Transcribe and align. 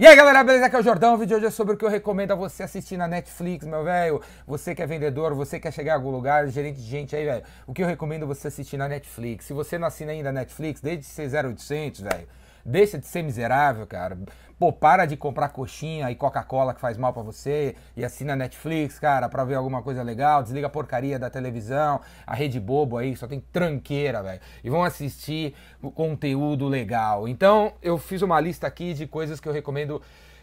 E 0.00 0.06
aí 0.06 0.16
galera, 0.16 0.42
beleza? 0.42 0.64
Aqui 0.64 0.76
é 0.76 0.78
o 0.78 0.82
Jordão. 0.82 1.12
O 1.12 1.18
vídeo 1.18 1.28
de 1.28 1.34
hoje 1.34 1.46
é 1.48 1.50
sobre 1.50 1.74
o 1.74 1.76
que 1.76 1.84
eu 1.84 1.88
recomendo 1.90 2.30
a 2.30 2.34
você 2.34 2.62
assistir 2.62 2.96
na 2.96 3.06
Netflix, 3.06 3.66
meu 3.66 3.84
velho. 3.84 4.22
Você 4.46 4.74
que 4.74 4.80
é 4.80 4.86
vendedor, 4.86 5.34
você 5.34 5.58
que 5.58 5.64
quer 5.64 5.72
chegar 5.74 5.92
a 5.92 5.96
algum 5.96 6.10
lugar, 6.10 6.48
gerente 6.48 6.80
de 6.80 6.86
gente 6.88 7.14
aí, 7.14 7.26
velho. 7.26 7.44
O 7.66 7.74
que 7.74 7.82
eu 7.82 7.86
recomendo 7.86 8.26
você 8.26 8.48
assistir 8.48 8.78
na 8.78 8.88
Netflix. 8.88 9.44
Se 9.44 9.52
você 9.52 9.76
não 9.76 9.86
assina 9.86 10.12
ainda 10.12 10.30
a 10.30 10.32
Netflix, 10.32 10.80
desde 10.80 11.04
ser 11.04 11.28
0800, 11.30 12.00
velho. 12.00 12.26
Deixa 12.64 12.98
de 12.98 13.06
ser 13.06 13.22
miserável, 13.22 13.86
cara. 13.86 14.18
Pô, 14.58 14.70
para 14.70 15.06
de 15.06 15.16
comprar 15.16 15.48
coxinha 15.48 16.10
e 16.10 16.14
Coca-Cola 16.14 16.74
que 16.74 16.80
faz 16.80 16.98
mal 16.98 17.14
para 17.14 17.22
você 17.22 17.74
e 17.96 18.04
assina 18.04 18.36
Netflix, 18.36 18.98
cara, 18.98 19.26
pra 19.28 19.42
ver 19.42 19.54
alguma 19.54 19.82
coisa 19.82 20.02
legal. 20.02 20.42
Desliga 20.42 20.66
a 20.66 20.70
porcaria 20.70 21.18
da 21.18 21.30
televisão, 21.30 22.00
a 22.26 22.34
rede 22.34 22.60
bobo 22.60 22.98
aí, 22.98 23.16
só 23.16 23.26
tem 23.26 23.40
tranqueira, 23.40 24.22
velho. 24.22 24.40
E 24.62 24.68
vão 24.68 24.84
assistir 24.84 25.54
conteúdo 25.94 26.68
legal. 26.68 27.26
Então, 27.26 27.72
eu 27.80 27.96
fiz 27.96 28.20
uma 28.20 28.38
lista 28.38 28.66
aqui 28.66 28.92
de 28.92 29.06
coisas 29.06 29.40
que 29.40 29.48
eu 29.48 29.52
recomendo 29.52 30.02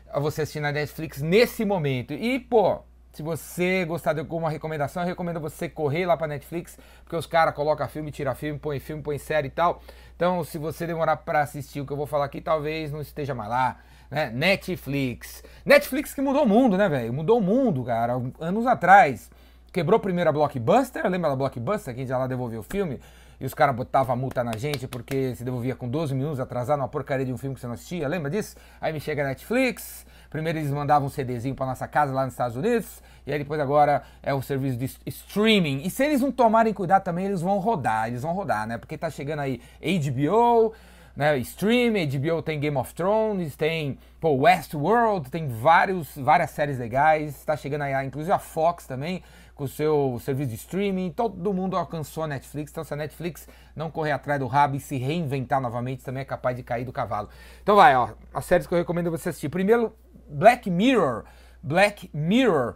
a 0.10 0.20
você 0.20 0.42
assistir 0.42 0.62
na 0.62 0.72
Netflix 0.72 1.22
nesse 1.22 1.64
momento. 1.64 2.14
E, 2.14 2.40
pô, 2.40 2.80
se 3.18 3.24
você 3.24 3.84
gostar 3.84 4.14
de 4.14 4.20
alguma 4.20 4.48
recomendação, 4.48 5.02
eu 5.02 5.08
recomendo 5.08 5.40
você 5.40 5.68
correr 5.68 6.06
lá 6.06 6.16
para 6.16 6.28
Netflix, 6.28 6.78
porque 7.04 7.16
os 7.16 7.26
caras 7.26 7.56
colocam 7.56 7.88
filme, 7.88 8.12
tira 8.12 8.36
filme, 8.36 8.60
põe 8.60 8.80
filme, 8.80 9.02
põe 9.02 9.18
série 9.18 9.48
e 9.48 9.50
tal. 9.50 9.82
Então, 10.16 10.44
se 10.44 10.60
você 10.60 10.86
demorar 10.86 11.18
para 11.18 11.42
assistir 11.42 11.82
o 11.82 11.86
que 11.86 11.92
eu 11.92 11.98
vou 11.98 12.06
falar 12.06 12.26
aqui, 12.26 12.40
talvez 12.40 12.92
não 12.92 13.02
esteja 13.02 13.34
mais 13.34 13.50
lá. 13.50 13.78
Né? 14.12 14.30
Netflix. 14.30 15.44
Netflix 15.66 16.14
que 16.14 16.22
mudou 16.22 16.44
o 16.44 16.48
mundo, 16.48 16.78
né, 16.78 16.88
velho? 16.88 17.12
Mudou 17.12 17.40
o 17.40 17.42
mundo, 17.42 17.84
cara. 17.84 18.22
Anos 18.40 18.68
atrás. 18.68 19.32
Quebrou 19.74 19.98
a 19.98 20.00
primeira 20.00 20.32
Blockbuster. 20.32 21.10
Lembra 21.10 21.32
da 21.32 21.36
Blockbuster? 21.36 21.96
Que 21.96 22.06
já 22.06 22.20
lá 22.20 22.28
devolveu 22.28 22.60
o 22.60 22.64
filme? 22.64 23.00
e 23.40 23.46
os 23.46 23.54
caras 23.54 23.76
botavam 23.76 24.14
a 24.14 24.16
multa 24.16 24.44
na 24.44 24.58
gente 24.58 24.88
porque 24.88 25.36
se 25.36 25.44
devolvia 25.44 25.76
com 25.76 25.88
12 25.88 26.14
minutos 26.16 26.40
atrasado 26.40 26.80
uma 26.80 26.88
porcaria 26.88 27.26
de 27.26 27.32
um 27.32 27.38
filme 27.38 27.54
que 27.54 27.62
você 27.62 27.68
não 27.68 27.76
assistia, 27.76 28.08
lembra 28.08 28.32
disso? 28.32 28.56
Aí 28.82 28.92
me 28.92 29.00
chega 29.00 29.24
a 29.24 29.28
Netflix, 29.28 30.06
primeiro 30.30 30.60
eles 30.60 30.72
mandavam 30.72 31.08
um 31.08 31.10
CDzinho 31.10 31.56
pra 31.56 31.66
nossa 31.66 31.88
casa 31.88 32.14
lá 32.14 32.24
nos 32.24 32.34
Estados 32.34 32.56
Unidos, 32.56 33.02
e 33.26 33.32
aí 33.32 33.40
depois 33.40 33.60
agora 33.60 34.04
é 34.24 34.34
o 34.34 34.42
serviço 34.42 34.78
de 34.78 34.90
streaming. 35.06 35.82
E 35.84 35.90
se 35.90 36.04
eles 36.04 36.22
não 36.22 36.32
tomarem 36.32 36.74
cuidado 36.74 37.04
também, 37.04 37.26
eles 37.26 37.42
vão 37.42 37.60
rodar, 37.60 38.08
eles 38.08 38.22
vão 38.22 38.34
rodar, 38.34 38.68
né? 38.68 38.78
Porque 38.78 38.98
tá 38.98 39.10
chegando 39.10 39.40
aí 39.40 39.62
HBO, 39.82 40.74
né, 41.18 41.36
Stream, 41.40 41.94
HBO 41.94 42.44
tem 42.44 42.60
Game 42.60 42.78
of 42.78 42.94
Thrones, 42.94 43.56
tem 43.56 43.98
pô, 44.22 44.34
Westworld, 44.34 45.32
tem 45.32 45.48
vários, 45.48 46.16
várias 46.16 46.52
séries 46.52 46.78
legais, 46.78 47.36
está 47.36 47.58
chegando 47.58 47.82
aí, 47.82 48.06
inclusive 48.06 48.32
a 48.32 48.38
Fox 48.38 48.86
também, 48.86 49.24
com 49.56 49.64
o 49.64 49.68
seu 49.68 50.22
serviço 50.24 50.52
de 50.52 50.56
streaming, 50.56 51.10
todo 51.10 51.52
mundo 51.52 51.76
alcançou 51.76 52.24
a 52.24 52.28
Netflix, 52.28 52.70
então 52.70 52.84
se 52.84 52.94
a 52.94 52.96
Netflix 52.96 53.48
não 53.76 53.90
correr 53.90 54.12
atrás 54.12 54.40
do 54.40 54.46
rabo 54.46 54.76
e 54.76 54.80
se 54.80 54.96
reinventar 54.98 55.60
novamente, 55.60 56.04
também 56.04 56.22
é 56.22 56.26
capaz 56.26 56.56
de 56.56 56.62
cair 56.62 56.86
do 56.86 56.94
cavalo. 56.94 57.30
Então 57.64 57.76
vai, 57.76 57.96
ó, 57.96 58.10
as 58.32 58.46
séries 58.46 58.68
que 58.68 58.74
eu 58.76 58.78
recomendo 58.78 59.10
você 59.10 59.30
assistir. 59.30 59.50
Primeiro, 59.50 59.92
Black 60.30 60.70
Mirror. 60.70 61.24
Black 61.62 62.10
Mirror 62.14 62.76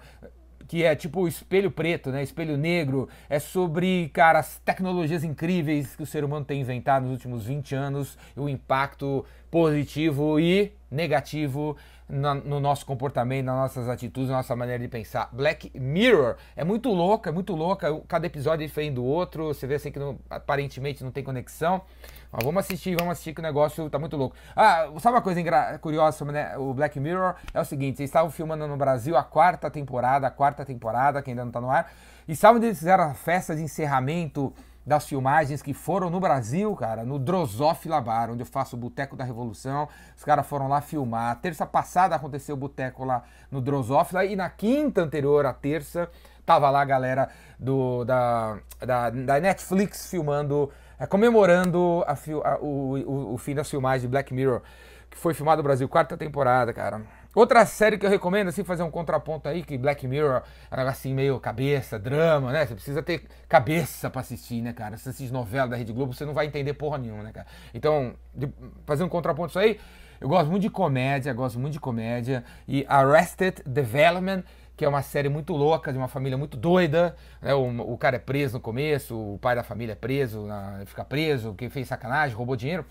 que 0.72 0.86
é 0.86 0.96
tipo 0.96 1.20
o 1.20 1.28
espelho 1.28 1.70
preto, 1.70 2.12
né? 2.12 2.24
Espelho 2.24 2.56
negro. 2.56 3.10
É 3.30 3.40
sobre, 3.40 4.10
cara, 4.14 4.40
as 4.40 4.58
tecnologias 4.60 5.22
incríveis 5.22 5.98
que 5.98 6.04
o 6.04 6.06
ser 6.06 6.24
humano 6.24 6.46
tem 6.46 6.62
inventado 6.62 7.04
nos 7.04 7.12
últimos 7.12 7.46
20 7.46 7.76
anos, 7.76 8.18
o 8.38 8.48
impacto 8.48 9.26
positivo 9.52 10.40
e 10.40 10.72
negativo 10.90 11.76
no 12.12 12.60
nosso 12.60 12.86
comportamento, 12.86 13.46
nas 13.46 13.56
nossas 13.56 13.88
atitudes, 13.88 14.30
na 14.30 14.38
nossa 14.38 14.56
maneira 14.56 14.82
de 14.82 14.90
pensar. 14.90 15.30
Black 15.32 15.72
Mirror 15.80 16.36
é 16.56 16.64
muito 16.64 16.90
louca, 16.90 17.30
é 17.30 17.34
muito 17.34 17.56
louca. 17.56 17.88
Cada 18.08 18.28
episódio 18.28 18.64
é 18.66 18.68
diferente 18.68 18.96
do 18.96 19.06
outro. 19.06 19.48
Você 19.48 19.66
vê 19.66 19.76
assim 19.76 19.92
que 19.92 20.00
não, 20.00 20.20
aparentemente 20.30 21.04
não 21.04 21.12
tem 21.12 21.24
conexão. 21.24 21.82
Mas 22.30 22.44
vamos 22.44 22.60
assistir, 22.66 22.96
vamos 22.98 23.14
assistir 23.14 23.34
que 23.34 23.40
o 23.40 23.44
negócio 23.44 23.90
tá 23.90 23.98
muito 23.98 24.18
louco. 24.18 24.36
Ah, 24.56 24.90
sabe 25.00 25.16
uma 25.16 25.22
coisa 25.22 25.42
curiosa 25.80 26.18
sobre 26.18 26.34
né, 26.34 26.58
o 26.58 26.74
Black 26.74 27.00
Mirror? 27.00 27.36
É 27.54 27.62
o 27.62 27.66
seguinte, 27.66 28.02
eles 28.02 28.10
estavam 28.10 28.30
filmando 28.30 28.68
no 28.68 28.76
Brasil 28.76 29.16
a 29.16 29.24
quarta 29.24 29.72
temporada, 29.72 30.28
a 30.28 30.32
quarta 30.32 30.66
temporada, 30.66 31.22
que 31.22 31.30
ainda 31.30 31.46
não 31.46 31.52
tá 31.52 31.62
no 31.62 31.70
ar. 31.70 31.92
E 32.28 32.36
sabe 32.36 32.58
onde 32.58 32.68
eles 32.68 32.80
fizeram 32.80 33.06
a 33.06 33.14
festa 33.14 33.56
de 33.56 33.62
encerramento 33.62 34.54
das 34.86 35.08
filmagens 35.08 35.62
que 35.62 35.74
foram 35.74 36.10
no 36.10 36.20
Brasil, 36.20 36.76
cara, 36.76 37.04
no 37.04 37.20
Drosophila 37.20 38.02
Bar, 38.02 38.32
onde 38.32 38.42
eu 38.42 38.46
faço 38.46 38.76
o 38.76 38.80
Boteco 38.80 39.16
da 39.16 39.24
Revolução. 39.24 39.88
Os 40.16 40.24
caras 40.24 40.46
foram 40.48 40.68
lá 40.68 40.82
filmar. 40.82 41.40
Terça 41.40 41.66
passada 41.66 42.16
aconteceu 42.16 42.56
o 42.56 42.58
boteco 42.58 43.04
lá 43.04 43.24
no 43.50 43.62
Drosophila 43.62 44.26
e 44.26 44.36
na 44.36 44.50
quinta 44.50 45.02
anterior 45.02 45.46
à 45.46 45.54
terça 45.54 46.10
tava 46.46 46.70
lá 46.70 46.82
a 46.82 46.86
galera 46.86 47.30
do, 47.60 48.04
da, 48.04 48.58
da, 48.80 49.10
da 49.10 49.40
Netflix 49.40 50.10
filmando, 50.10 50.72
é, 51.00 51.06
comemorando 51.06 52.04
a, 52.08 52.14
a, 52.14 52.58
o, 52.60 52.98
o, 52.98 53.34
o 53.36 53.38
fim 53.38 53.54
das 53.54 53.70
filmagens 53.70 54.02
de 54.02 54.08
Black 54.08 54.34
Mirror, 54.34 54.62
que 55.10 55.18
foi 55.18 55.34
filmado 55.34 55.58
no 55.58 55.64
Brasil, 55.64 55.88
quarta 55.88 56.18
temporada, 56.18 56.74
cara. 56.74 57.02
Outra 57.34 57.66
série 57.66 57.98
que 57.98 58.06
eu 58.06 58.10
recomendo, 58.10 58.50
assim, 58.50 58.62
fazer 58.62 58.84
um 58.84 58.92
contraponto 58.92 59.48
aí, 59.48 59.64
que 59.64 59.78
Black 59.78 60.06
Mirror 60.06 60.44
é 60.70 60.76
um 60.76 60.78
negócio 60.78 61.00
assim, 61.00 61.14
meio 61.14 61.40
cabeça, 61.40 61.98
drama, 61.98 62.52
né? 62.52 62.66
Você 62.66 62.76
precisa 62.76 63.02
ter 63.02 63.24
cabeça 63.48 64.10
para 64.10 64.20
assistir, 64.20 64.62
né, 64.62 64.74
cara? 64.74 64.98
Se 64.98 65.08
assiste 65.08 65.32
novela 65.32 65.70
da 65.70 65.78
Rede 65.78 65.94
Globo, 65.94 66.14
você 66.14 66.26
não 66.26 66.34
vai 66.34 66.46
entender 66.48 66.74
porra 66.74 66.98
nenhuma, 66.98 67.24
né, 67.24 67.32
cara? 67.32 67.48
Então, 67.74 68.14
de, 68.36 68.50
fazer 68.86 69.06
um 69.06 69.10
contraponto 69.10 69.52
isso 69.52 69.60
aí, 69.60 69.80
eu 70.20 70.28
gosto 70.28 70.52
muito 70.52 70.64
de 70.64 70.70
comédia, 70.70 71.34
gosto 71.34 71.58
muito 71.58 71.74
de 71.74 71.80
comédia. 71.80 72.44
E 72.68 72.86
Arrested 72.90 73.62
Development, 73.66 74.44
que 74.76 74.84
é 74.84 74.90
uma 74.90 75.02
série 75.02 75.30
muito 75.30 75.54
louca, 75.54 75.94
de 75.94 75.98
uma 75.98 76.10
família 76.10 76.38
muito 76.38 76.58
doida. 76.58 77.16
Né? 77.42 77.54
O, 77.54 77.94
o 77.94 77.98
cara 77.98 78.18
é 78.18 78.20
preso 78.20 78.56
no 78.56 78.60
começo, 78.60 79.16
o 79.16 79.40
pai 79.40 79.56
da 79.56 79.64
família 79.64 79.94
é 79.94 79.96
preso, 79.96 80.46
na, 80.46 80.84
fica 80.86 81.06
preso, 81.06 81.54
que 81.54 81.70
fez 81.70 81.88
sacanagem, 81.88 82.36
roubou 82.36 82.58
dinheiro. 82.58 82.86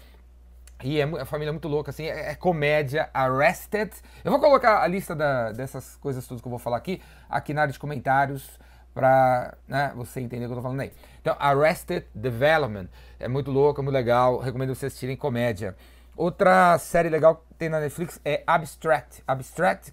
E 0.82 1.00
é 1.00 1.04
a 1.04 1.24
família 1.24 1.50
é 1.50 1.52
muito 1.52 1.68
louca, 1.68 1.91
assim, 1.91 2.06
é, 2.06 2.30
é, 2.30 2.34
comédia, 2.34 3.10
Arrested. 3.12 3.92
Eu 4.24 4.30
vou 4.30 4.41
colocar 4.41 4.82
a 4.82 4.86
lista 4.86 5.14
da, 5.14 5.52
dessas 5.52 5.96
coisas 5.96 6.26
tudo 6.26 6.41
que 6.41 6.48
eu 6.48 6.50
vou 6.50 6.58
falar 6.58 6.78
aqui, 6.78 7.02
aqui 7.28 7.52
na 7.52 7.62
área 7.62 7.72
de 7.72 7.78
comentários, 7.78 8.58
pra 8.94 9.54
né, 9.69 9.92
você 9.94 10.20
entender 10.20 10.44
o 10.46 10.48
que 10.48 10.52
eu 10.52 10.56
tô 10.56 10.62
falando 10.62 10.80
aí. 10.80 10.92
Então, 11.20 11.36
Arrested 11.38 12.04
Development, 12.14 12.88
é 13.19 13.28
muito 13.28 13.50
louco, 13.50 13.80
é 13.80 13.84
muito 13.84 13.94
legal, 13.94 14.38
recomendo 14.38 14.74
vocês 14.74 14.90
assistirem 14.92 15.16
comédia. 15.16 15.76
Outra 16.16 16.76
série 16.78 17.08
legal 17.08 17.36
que 17.36 17.54
tem 17.54 17.69
na 17.69 17.80
Netflix 17.80 18.20
é 18.24 18.42
Abstract. 18.46 19.22
Abstract, 19.26 19.92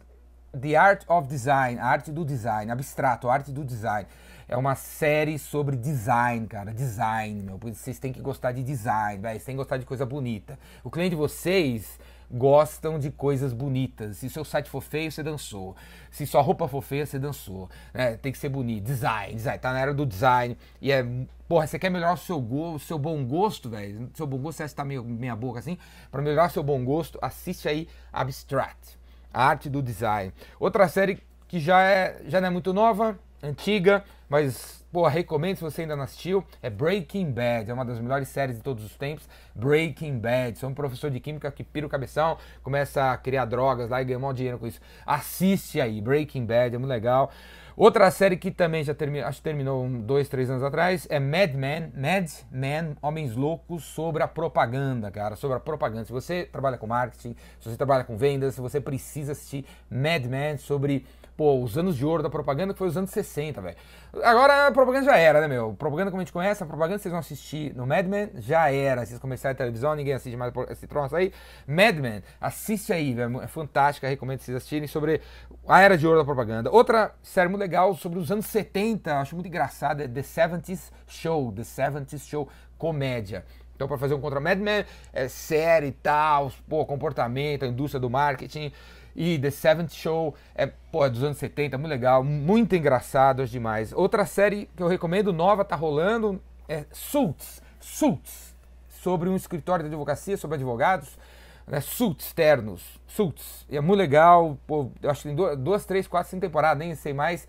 The 0.59 0.75
Art 0.75 1.03
of 1.07 1.27
Design, 1.27 1.79
a 1.79 1.85
arte 1.85 2.11
do 2.11 2.25
design, 2.25 2.71
abstrato, 2.71 3.29
a 3.29 3.33
arte 3.33 3.51
do 3.51 3.63
design. 3.63 4.07
É 4.49 4.55
uma 4.55 4.75
série 4.75 5.37
sobre 5.37 5.75
design, 5.75 6.47
cara. 6.47 6.73
Design, 6.73 7.43
meu. 7.43 7.57
Vocês 7.57 7.99
têm 7.99 8.13
que 8.13 8.21
gostar 8.21 8.53
de 8.53 8.63
design, 8.63 9.21
velho. 9.21 9.33
Vocês 9.33 9.43
têm 9.43 9.55
que 9.55 9.57
gostar 9.57 9.77
de 9.77 9.85
coisa 9.85 10.05
bonita. 10.05 10.57
O 10.85 10.89
cliente 10.89 11.09
de 11.11 11.15
vocês 11.17 11.99
gostam 12.31 12.97
de 12.97 13.11
coisas 13.11 13.51
bonitas. 13.51 14.17
Se 14.17 14.29
seu 14.29 14.45
site 14.45 14.69
for 14.69 14.81
feio, 14.81 15.11
você 15.11 15.21
dançou. 15.21 15.75
Se 16.09 16.25
sua 16.25 16.41
roupa 16.41 16.65
for 16.65 16.81
feia, 16.81 17.05
você 17.05 17.19
dançou. 17.19 17.69
É, 17.93 18.15
tem 18.15 18.31
que 18.31 18.37
ser 18.37 18.47
bonito. 18.47 18.85
Design, 18.85 19.33
design. 19.35 19.59
Tá 19.59 19.73
na 19.73 19.79
era 19.81 19.93
do 19.93 20.05
design. 20.05 20.57
E 20.81 20.93
é. 20.93 21.05
Porra, 21.45 21.67
você 21.67 21.77
quer 21.77 21.89
melhorar 21.89 22.13
o 22.13 22.17
seu, 22.17 22.39
go, 22.39 22.75
o 22.75 22.79
seu 22.79 22.97
bom 22.97 23.25
gosto, 23.25 23.69
velho? 23.69 24.09
Seu 24.13 24.27
bom 24.27 24.37
gosto, 24.37 24.57
você 24.57 24.75
tá 24.75 24.85
meio 24.85 25.03
meia 25.03 25.35
boca 25.35 25.59
assim. 25.59 25.77
Para 26.09 26.21
melhorar 26.21 26.47
o 26.47 26.51
seu 26.51 26.63
bom 26.63 26.83
gosto, 26.85 27.19
assiste 27.21 27.67
aí 27.67 27.87
Abstract. 28.13 28.97
A 29.33 29.45
arte 29.45 29.69
do 29.69 29.81
design. 29.81 30.33
Outra 30.57 30.87
série 30.87 31.21
que 31.47 31.59
já, 31.59 31.81
é, 31.81 32.21
já 32.25 32.41
não 32.41 32.47
é 32.47 32.51
muito 32.51 32.73
nova, 32.73 33.17
antiga, 33.41 34.03
mas, 34.29 34.85
pô, 34.91 35.07
recomendo 35.07 35.57
se 35.57 35.63
você 35.63 35.81
ainda 35.81 35.95
não 35.95 36.03
assistiu. 36.03 36.43
É 36.61 36.69
Breaking 36.69 37.31
Bad, 37.31 37.69
é 37.69 37.73
uma 37.73 37.85
das 37.85 37.99
melhores 37.99 38.27
séries 38.27 38.57
de 38.57 38.63
todos 38.63 38.83
os 38.83 38.95
tempos. 38.95 39.27
Breaking 39.55 40.19
Bad. 40.19 40.57
Sou 40.59 40.69
um 40.69 40.73
professor 40.73 41.09
de 41.09 41.19
química 41.19 41.49
que 41.51 41.63
pira 41.63 41.85
o 41.85 41.89
cabeção, 41.89 42.37
começa 42.63 43.11
a 43.11 43.17
criar 43.17 43.45
drogas 43.45 43.89
lá 43.89 44.01
e 44.01 44.05
ganha 44.05 44.19
um 44.19 44.33
dinheiro 44.33 44.59
com 44.59 44.67
isso. 44.67 44.81
Assiste 45.05 45.79
aí, 45.79 46.01
Breaking 46.01 46.45
Bad, 46.45 46.75
é 46.75 46.77
muito 46.77 46.89
legal. 46.89 47.31
Outra 47.77 48.09
série 48.09 48.35
que 48.37 48.49
também 48.49 48.83
já 48.83 48.95
terminou, 48.95 49.27
acho 49.27 49.37
que 49.37 49.43
terminou 49.43 49.85
um, 49.85 50.01
dois, 50.01 50.27
três 50.27 50.49
anos 50.49 50.63
atrás, 50.63 51.05
é 51.11 51.19
Mad 51.19 51.53
Men, 51.53 51.91
Mad 51.95 52.27
Men, 52.51 52.97
Homens 53.03 53.35
Loucos 53.35 53.83
sobre 53.83 54.23
a 54.23 54.27
propaganda, 54.27 55.11
cara, 55.11 55.35
sobre 55.35 55.57
a 55.57 55.59
propaganda. 55.59 56.03
Se 56.03 56.11
você 56.11 56.49
trabalha 56.51 56.75
com 56.75 56.87
marketing, 56.87 57.35
se 57.59 57.69
você 57.69 57.77
trabalha 57.77 58.03
com 58.03 58.17
vendas, 58.17 58.55
se 58.55 58.61
você 58.61 58.81
precisa 58.81 59.33
assistir 59.33 59.63
Mad 59.91 60.25
Men 60.25 60.57
sobre 60.57 61.05
pô, 61.37 61.61
os 61.61 61.77
anos 61.77 61.95
de 61.95 62.03
ouro 62.03 62.23
da 62.23 62.29
propaganda, 62.31 62.73
que 62.73 62.79
foi 62.79 62.87
os 62.87 62.97
anos 62.97 63.11
60, 63.11 63.61
velho. 63.61 63.77
Agora 64.23 64.67
a 64.67 64.71
propaganda 64.71 65.05
já 65.05 65.15
era, 65.15 65.39
né, 65.39 65.47
meu? 65.47 65.73
Propaganda 65.73 66.09
como 66.09 66.19
a 66.19 66.23
gente 66.23 66.33
conhece, 66.33 66.63
a 66.63 66.65
propaganda 66.65 66.97
vocês 66.97 67.11
vão 67.11 67.19
assistir 67.19 67.75
no 67.75 67.85
Mad 67.85 68.07
Men, 68.07 68.31
já 68.35 68.71
era. 68.71 69.05
Vocês 69.05 69.19
começaram 69.19 69.53
a 69.53 69.55
televisão, 69.55 69.95
ninguém 69.95 70.15
assiste 70.15 70.35
mais 70.35 70.51
esse 70.71 70.87
troço 70.87 71.15
aí. 71.15 71.31
Mad 71.67 71.95
Men, 71.97 72.23
assiste 72.41 72.91
aí, 72.91 73.13
velho. 73.13 73.39
É 73.39 73.47
fantástica, 73.47 74.07
recomendo 74.07 74.39
vocês 74.39 74.57
assistirem 74.57 74.87
sobre 74.87 75.21
a 75.67 75.79
era 75.79 75.95
de 75.95 76.07
ouro 76.07 76.17
da 76.17 76.25
propaganda. 76.25 76.71
Outra 76.71 77.13
série 77.21 77.47
muito 77.47 77.61
legal 77.61 77.93
sobre 77.93 78.17
os 78.17 78.31
anos 78.31 78.47
70, 78.47 79.19
acho 79.19 79.35
muito 79.35 79.47
engraçada, 79.47 80.03
é 80.03 80.07
The 80.07 80.21
70s 80.21 80.91
Show. 81.05 81.51
The 81.51 81.61
70s 81.61 82.27
Show, 82.27 82.49
comédia. 82.79 83.45
Então, 83.75 83.87
para 83.87 83.99
fazer 83.99 84.15
um 84.15 84.19
contra 84.19 84.39
Mad 84.39 84.57
Men, 84.57 84.83
é 85.13 85.27
série 85.27 85.87
e 85.87 85.91
tal, 85.91 86.51
pô, 86.67 86.83
comportamento, 86.83 87.63
a 87.63 87.67
indústria 87.67 87.99
do 87.99 88.09
marketing. 88.09 88.71
E 89.17 89.39
The 89.39 89.49
Seventh 89.49 89.93
Show 89.93 90.35
é, 90.53 90.67
pô, 90.67 91.03
é 91.03 91.09
dos 91.09 91.23
anos 91.23 91.37
70, 91.37 91.75
muito 91.77 91.89
legal, 91.89 92.23
muito 92.23 92.75
engraçado, 92.75 93.41
acho 93.41 93.51
demais. 93.51 93.91
Outra 93.91 94.27
série 94.27 94.69
que 94.77 94.83
eu 94.83 94.87
recomendo, 94.87 95.33
nova, 95.33 95.65
tá 95.65 95.75
rolando, 95.75 96.39
é 96.69 96.85
Suits. 96.91 97.61
Suits. 97.79 98.55
Sobre 98.87 99.27
um 99.27 99.35
escritório 99.35 99.83
de 99.83 99.87
advocacia, 99.89 100.37
sobre 100.37 100.55
advogados. 100.55 101.17
né, 101.65 101.81
Suits 101.81 102.31
ternos, 102.31 102.99
Suits. 103.07 103.65
E 103.67 103.75
é 103.75 103.81
muito 103.81 103.97
legal, 103.97 104.55
pô, 104.67 104.91
eu 105.01 105.09
acho 105.09 105.23
que 105.23 105.29
tem 105.29 105.57
duas, 105.57 105.83
três, 105.83 106.07
quatro, 106.07 106.29
cinco 106.29 106.41
temporadas, 106.41 106.77
nem 106.77 106.93
sei 106.93 107.11
mais. 107.13 107.47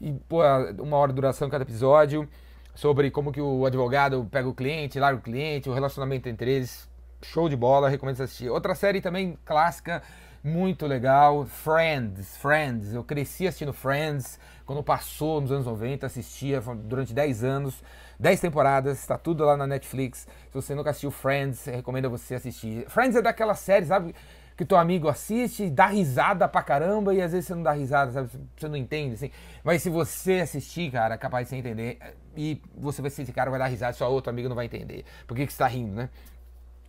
E, 0.00 0.12
pô, 0.28 0.38
uma 0.78 0.96
hora 0.96 1.12
de 1.12 1.16
duração 1.16 1.50
cada 1.50 1.64
episódio, 1.64 2.26
sobre 2.74 3.10
como 3.10 3.30
que 3.30 3.40
o 3.40 3.66
advogado 3.66 4.26
pega 4.30 4.48
o 4.48 4.54
cliente, 4.54 4.98
larga 4.98 5.18
o 5.18 5.22
cliente, 5.22 5.68
o 5.68 5.74
relacionamento 5.74 6.30
entre 6.30 6.50
eles. 6.50 6.88
Show 7.22 7.50
de 7.50 7.56
bola, 7.56 7.90
recomendo 7.90 8.22
assistir. 8.22 8.48
Outra 8.48 8.74
série 8.74 9.02
também 9.02 9.38
clássica, 9.44 10.02
muito 10.42 10.86
legal, 10.86 11.44
Friends, 11.44 12.36
Friends. 12.38 12.94
Eu 12.94 13.04
cresci 13.04 13.46
assistindo 13.46 13.72
Friends, 13.72 14.38
quando 14.64 14.82
passou 14.82 15.40
nos 15.40 15.52
anos 15.52 15.66
90, 15.66 16.06
assistia 16.06 16.60
durante 16.60 17.12
10 17.12 17.44
anos, 17.44 17.82
10 18.18 18.40
temporadas, 18.40 18.98
está 18.98 19.18
tudo 19.18 19.44
lá 19.44 19.56
na 19.56 19.66
Netflix. 19.66 20.20
Se 20.20 20.54
você 20.54 20.74
nunca 20.74 20.90
assistiu 20.90 21.10
Friends, 21.10 21.66
recomendo 21.66 22.08
você 22.08 22.36
assistir. 22.36 22.88
Friends 22.88 23.16
é 23.16 23.22
daquela 23.22 23.54
série, 23.54 23.84
sabe? 23.84 24.14
Que 24.56 24.64
teu 24.64 24.76
amigo 24.76 25.08
assiste, 25.08 25.70
dá 25.70 25.86
risada 25.86 26.46
pra 26.46 26.62
caramba 26.62 27.14
e 27.14 27.22
às 27.22 27.32
vezes 27.32 27.46
você 27.46 27.54
não 27.54 27.62
dá 27.62 27.72
risada, 27.72 28.12
sabe? 28.12 28.30
Você 28.56 28.68
não 28.68 28.76
entende, 28.76 29.14
assim. 29.14 29.30
Mas 29.64 29.82
se 29.82 29.90
você 29.90 30.40
assistir, 30.40 30.90
cara, 30.90 31.14
é 31.14 31.18
capaz 31.18 31.46
de 31.46 31.50
você 31.50 31.56
entender. 31.56 31.98
E 32.36 32.60
você 32.74 33.00
vai 33.02 33.10
ser 33.10 33.22
esse 33.22 33.32
cara 33.32 33.50
vai 33.50 33.58
dar 33.58 33.66
risada, 33.66 33.92
só 33.92 34.10
outro 34.10 34.30
amigo 34.30 34.48
não 34.48 34.56
vai 34.56 34.66
entender. 34.66 35.04
Por 35.26 35.36
que, 35.36 35.46
que 35.46 35.52
você 35.52 35.58
tá 35.58 35.66
rindo, 35.66 35.94
né? 35.94 36.10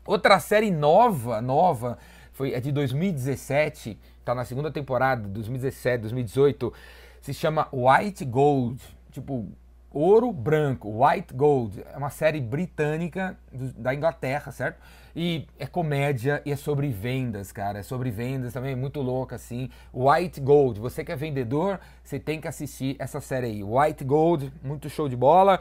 Outra 0.06 0.40
série 0.40 0.72
nova, 0.72 1.42
nova, 1.42 1.98
foi, 2.42 2.54
é 2.54 2.60
de 2.60 2.72
2017, 2.72 4.00
tá 4.26 4.34
na 4.34 4.44
segunda 4.44 4.72
temporada, 4.72 5.28
2017, 5.28 6.02
2018, 6.02 6.74
se 7.22 7.36
chama 7.36 7.68
White 7.72 8.26
Gold, 8.26 8.82
tipo 9.12 9.48
ouro 9.92 10.32
branco, 10.32 11.06
White 11.06 11.36
Gold. 11.36 11.84
É 11.94 11.96
uma 11.96 12.10
série 12.10 12.42
britânica 12.42 13.38
do, 13.54 13.72
da 13.74 13.94
Inglaterra, 13.94 14.52
certo? 14.52 14.82
E 15.16 15.46
é 15.60 15.68
comédia 15.68 16.42
e 16.44 16.52
é 16.52 16.56
sobre 16.56 16.88
vendas, 16.88 17.52
cara. 17.52 17.78
É 17.78 17.84
sobre 17.84 18.10
vendas 18.10 18.54
também, 18.54 18.72
é 18.72 18.76
muito 18.76 19.02
louca 19.02 19.36
assim. 19.36 19.70
White 19.94 20.42
Gold. 20.42 20.80
Você 20.80 21.04
que 21.04 21.12
é 21.12 21.16
vendedor, 21.16 21.80
você 22.04 22.18
tem 22.18 22.42
que 22.42 22.48
assistir 22.48 22.96
essa 22.98 23.22
série 23.22 23.46
aí. 23.46 23.64
White 23.64 24.04
Gold, 24.04 24.52
muito 24.64 24.90
show 24.90 25.08
de 25.08 25.16
bola. 25.16 25.60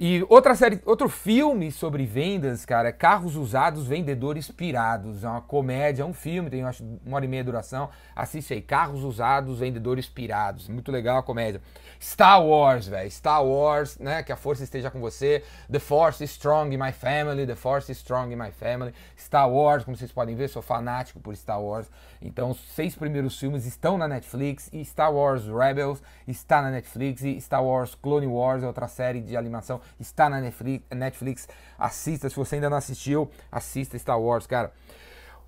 E 0.00 0.24
outra 0.28 0.54
série, 0.54 0.80
outro 0.86 1.08
filme 1.08 1.72
sobre 1.72 2.06
vendas, 2.06 2.64
cara, 2.64 2.90
é 2.90 2.92
Carros 2.92 3.34
Usados, 3.34 3.88
Vendedores 3.88 4.48
Pirados. 4.48 5.24
É 5.24 5.28
uma 5.28 5.40
comédia, 5.40 6.04
é 6.04 6.06
um 6.06 6.12
filme, 6.12 6.48
tem 6.48 6.62
acho 6.62 6.84
uma 7.04 7.16
hora 7.16 7.24
e 7.24 7.28
meia 7.28 7.42
de 7.42 7.46
duração. 7.46 7.90
Assiste 8.14 8.54
aí, 8.54 8.62
Carros 8.62 9.02
Usados, 9.02 9.58
Vendedores 9.58 10.06
Pirados. 10.06 10.68
Muito 10.68 10.92
legal 10.92 11.18
a 11.18 11.22
comédia. 11.24 11.60
Star 12.00 12.40
Wars, 12.40 12.86
velho. 12.86 13.10
Star 13.10 13.44
Wars, 13.44 13.98
né? 13.98 14.22
Que 14.22 14.30
a 14.30 14.36
força 14.36 14.62
esteja 14.62 14.88
com 14.88 15.00
você. 15.00 15.42
The 15.68 15.80
Force 15.80 16.22
is 16.22 16.30
Strong 16.30 16.72
in 16.72 16.78
My 16.78 16.92
Family. 16.92 17.44
The 17.44 17.56
Force 17.56 17.90
is 17.90 17.98
Strong 17.98 18.32
in 18.32 18.36
My 18.36 18.52
Family. 18.52 18.94
Star 19.18 19.50
Wars, 19.50 19.82
como 19.82 19.96
vocês 19.96 20.12
podem 20.12 20.36
ver, 20.36 20.46
sou 20.46 20.62
fanático 20.62 21.18
por 21.18 21.34
Star 21.34 21.60
Wars. 21.60 21.90
Então, 22.22 22.50
os 22.50 22.60
seis 22.72 22.94
primeiros 22.94 23.36
filmes 23.36 23.66
estão 23.66 23.98
na 23.98 24.06
Netflix. 24.06 24.70
E 24.72 24.84
Star 24.84 25.12
Wars 25.12 25.42
Rebels 25.48 26.00
está 26.28 26.62
na 26.62 26.70
Netflix. 26.70 27.22
E 27.22 27.40
Star 27.40 27.64
Wars 27.64 27.96
Clone 27.96 28.28
Wars 28.28 28.62
é 28.62 28.66
outra 28.68 28.86
série 28.86 29.20
de 29.20 29.36
animação 29.36 29.80
está 29.98 30.28
na 30.28 30.40
Netflix, 30.40 31.48
assista, 31.78 32.28
se 32.28 32.36
você 32.36 32.56
ainda 32.56 32.70
não 32.70 32.76
assistiu, 32.76 33.30
assista 33.50 33.98
Star 33.98 34.20
Wars, 34.20 34.46
cara. 34.46 34.72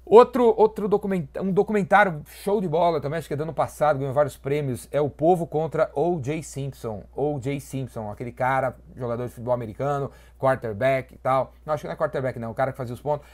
Outro, 0.05 0.53
outro 0.57 0.89
documentário, 0.89 1.49
um 1.49 1.53
documentário 1.53 2.23
show 2.43 2.61
de 2.61 2.67
bola 2.67 3.01
também, 3.01 3.19
acho 3.19 3.29
que 3.29 3.35
é 3.35 3.37
do 3.37 3.45
ano 3.45 3.55
passado, 3.55 3.99
ganhou 3.99 4.13
vários 4.13 4.37
prêmios, 4.37 4.89
é 4.91 5.01
O 5.01 5.09
Povo 5.09 5.47
contra 5.47 5.89
O.J. 5.95 6.43
Simpson. 6.43 7.05
O.J. 7.15 7.61
Simpson, 7.61 8.11
aquele 8.11 8.33
cara, 8.33 8.77
jogador 8.97 9.27
de 9.27 9.31
futebol 9.31 9.55
americano, 9.55 10.11
quarterback 10.37 11.15
e 11.15 11.19
tal. 11.19 11.53
Não, 11.65 11.75
acho 11.75 11.83
que 11.83 11.87
não 11.87 11.95
é 11.95 11.97
quarterback 11.97 12.39
não, 12.39 12.51
o 12.51 12.55
cara 12.55 12.73
que 12.73 12.79
fazia 12.79 12.95
os 12.95 13.01
pontos. 13.01 13.27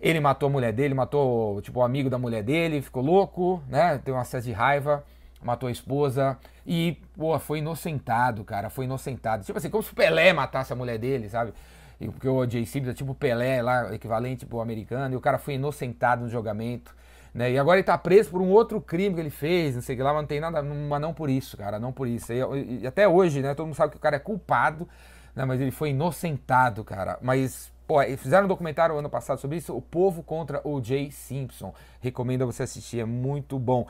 Ele 0.00 0.18
matou 0.18 0.48
a 0.48 0.50
mulher 0.50 0.72
dele, 0.72 0.94
matou, 0.94 1.60
tipo, 1.60 1.80
o 1.80 1.82
amigo 1.82 2.08
da 2.08 2.18
mulher 2.18 2.42
dele, 2.42 2.80
ficou 2.80 3.02
louco, 3.02 3.62
né? 3.68 3.98
Tem 3.98 4.14
um 4.14 4.18
acesso 4.18 4.46
de 4.46 4.52
raiva 4.52 5.04
matou 5.44 5.68
a 5.68 5.72
esposa 5.72 6.38
e, 6.66 6.98
pô, 7.16 7.38
foi 7.38 7.58
inocentado, 7.58 8.42
cara, 8.42 8.70
foi 8.70 8.86
inocentado. 8.86 9.44
Tipo 9.44 9.58
assim, 9.58 9.68
como 9.68 9.82
se 9.82 9.92
o 9.92 9.94
Pelé 9.94 10.32
matasse 10.32 10.72
a 10.72 10.76
mulher 10.76 10.98
dele, 10.98 11.28
sabe? 11.28 11.52
E, 12.00 12.08
porque 12.08 12.28
o 12.28 12.48
Jay 12.48 12.64
Simpson 12.64 12.90
é 12.90 12.94
tipo 12.94 13.14
Pelé 13.14 13.62
lá, 13.62 13.94
equivalente 13.94 14.46
pro 14.46 14.60
americano, 14.60 15.14
e 15.14 15.16
o 15.16 15.20
cara 15.20 15.38
foi 15.38 15.54
inocentado 15.54 16.22
no 16.22 16.28
julgamento. 16.28 16.94
Né? 17.34 17.52
E 17.52 17.58
agora 17.58 17.78
ele 17.78 17.84
tá 17.84 17.98
preso 17.98 18.30
por 18.30 18.40
um 18.40 18.48
outro 18.50 18.80
crime 18.80 19.14
que 19.14 19.20
ele 19.20 19.30
fez, 19.30 19.74
não 19.74 19.82
sei 19.82 19.94
o 19.94 19.98
que 19.98 20.02
lá, 20.02 20.12
mas 20.12 20.22
não 20.22 20.28
tem 20.28 20.40
nada, 20.40 20.62
mas 20.62 21.00
não 21.00 21.12
por 21.12 21.28
isso, 21.28 21.56
cara, 21.56 21.78
não 21.78 21.92
por 21.92 22.08
isso. 22.08 22.32
E, 22.32 22.80
e 22.82 22.86
até 22.86 23.06
hoje, 23.06 23.42
né, 23.42 23.54
todo 23.54 23.66
mundo 23.66 23.76
sabe 23.76 23.90
que 23.90 23.98
o 23.98 24.00
cara 24.00 24.16
é 24.16 24.20
culpado, 24.20 24.88
né, 25.34 25.44
mas 25.44 25.60
ele 25.60 25.72
foi 25.72 25.90
inocentado, 25.90 26.84
cara. 26.84 27.18
Mas, 27.20 27.72
pô, 27.86 28.00
fizeram 28.16 28.46
um 28.46 28.48
documentário 28.48 28.96
ano 28.96 29.10
passado 29.10 29.40
sobre 29.40 29.58
isso, 29.58 29.76
O 29.76 29.82
Povo 29.82 30.22
contra 30.22 30.66
o 30.66 30.82
Jay 30.82 31.10
Simpson. 31.10 31.74
Recomendo 32.00 32.46
você 32.46 32.62
assistir, 32.62 33.00
é 33.00 33.04
muito 33.04 33.58
bom. 33.58 33.86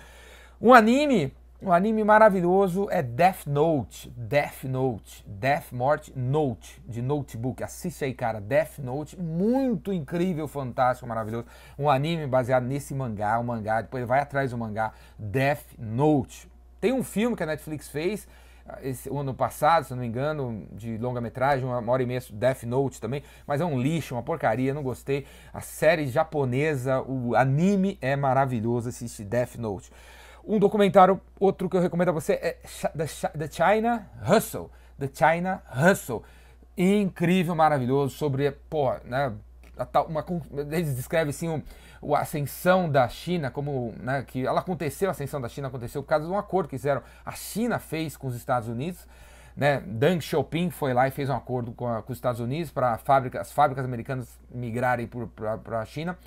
Um 0.61 0.73
anime 0.73 1.33
um 1.65 1.73
anime 1.73 2.05
maravilhoso 2.05 2.89
é 2.91 3.03
Death 3.03 3.47
Note. 3.47 4.11
Death 4.11 4.65
Note. 4.65 5.25
Death 5.27 5.73
Morte 5.73 6.13
Note. 6.15 6.83
De 6.87 7.01
notebook. 7.01 7.63
Assiste 7.63 8.05
aí, 8.05 8.13
cara. 8.13 8.39
Death 8.39 8.79
Note. 8.79 9.19
Muito 9.19 9.91
incrível, 9.91 10.47
fantástico, 10.47 11.09
maravilhoso. 11.09 11.47
Um 11.79 11.89
anime 11.89 12.27
baseado 12.27 12.65
nesse 12.65 12.95
mangá. 12.95 13.41
Um 13.41 13.45
mangá. 13.45 13.81
Depois 13.81 14.07
vai 14.07 14.21
atrás 14.21 14.51
do 14.51 14.59
mangá. 14.59 14.93
Death 15.19 15.65
Note. 15.79 16.51
Tem 16.83 16.93
um 16.93 17.03
filme 17.03 17.35
que 17.35 17.43
a 17.43 17.47
Netflix 17.47 17.89
fez. 17.89 18.29
Ah, 18.67 18.79
esse, 18.83 19.09
ano 19.09 19.33
passado, 19.33 19.85
se 19.85 19.93
não 19.93 20.01
me 20.01 20.07
engano, 20.07 20.67
de 20.73 20.97
longa-metragem, 20.99 21.67
uma 21.67 21.93
hora 21.93 22.03
e 22.03 22.07
meia, 22.07 22.23
Death 22.33 22.63
Note 22.63 22.99
também, 22.99 23.23
mas 23.47 23.61
é 23.61 23.65
um 23.65 23.79
lixo, 23.79 24.15
uma 24.15 24.23
porcaria, 24.23 24.73
não 24.73 24.83
gostei. 24.83 25.27
A 25.53 25.61
série 25.61 26.07
japonesa, 26.07 27.03
o 27.03 27.35
anime 27.35 27.99
é 28.01 28.17
maravilhoso, 28.17 28.89
assiste 28.89 29.23
Death 29.23 29.57
Note. 29.57 29.93
Um 30.47 30.59
documentário, 30.59 31.21
outro 31.41 31.69
que 31.71 31.77
eu 31.77 31.81
recomendo 31.81 32.11
a 32.11 32.13
você 32.13 32.35
é 32.35 32.59
The 32.95 33.49
China 33.51 34.11
Hustle. 34.29 34.71
The 34.99 35.09
China 35.13 35.63
Hustle. 35.75 36.23
Incrível, 36.77 37.55
maravilhoso, 37.55 38.17
sobre, 38.17 38.51
pô, 38.51 38.93
né, 39.05 39.33
uma, 40.09 40.25
eles 40.73 40.97
descrevem 40.97 41.31
assim 41.31 41.63
o, 42.03 42.15
a 42.15 42.21
ascensão 42.21 42.89
da 42.89 43.09
China, 43.09 43.51
como 43.51 43.95
né, 44.01 44.25
que 44.27 44.47
ela 44.47 44.61
aconteceu, 44.61 45.09
a 45.09 45.13
ascensão 45.13 45.41
da 45.41 45.49
China 45.49 45.69
aconteceu 45.69 46.03
por 46.03 46.09
causa 46.09 46.27
de 46.27 46.33
um 46.33 46.39
acordo 46.39 46.69
que 46.69 46.77
fizeram, 46.77 47.03
a 47.25 47.33
China 47.33 47.79
fez 47.79 48.17
com 48.17 48.27
os 48.27 48.35
Estados 48.35 48.69
Unidos, 48.69 49.07
né, 49.57 49.81
Deng 49.87 50.21
Xiaoping 50.21 50.71
foi 50.71 50.93
lá 50.93 51.07
e 51.07 51.11
fez 51.11 51.31
um 51.31 51.35
acordo 51.35 51.73
com, 51.73 51.87
a, 51.87 52.03
com 52.03 52.13
os 52.13 52.19
Estados 52.19 52.41
Unidos 52.41 52.71
para 52.71 52.99
fábrica, 52.99 53.41
as 53.41 53.53
fábricas 53.53 53.85
americanas 53.85 54.39
migrarem 54.51 55.09
para 55.65 55.81
a 55.81 55.85
China. 55.85 56.19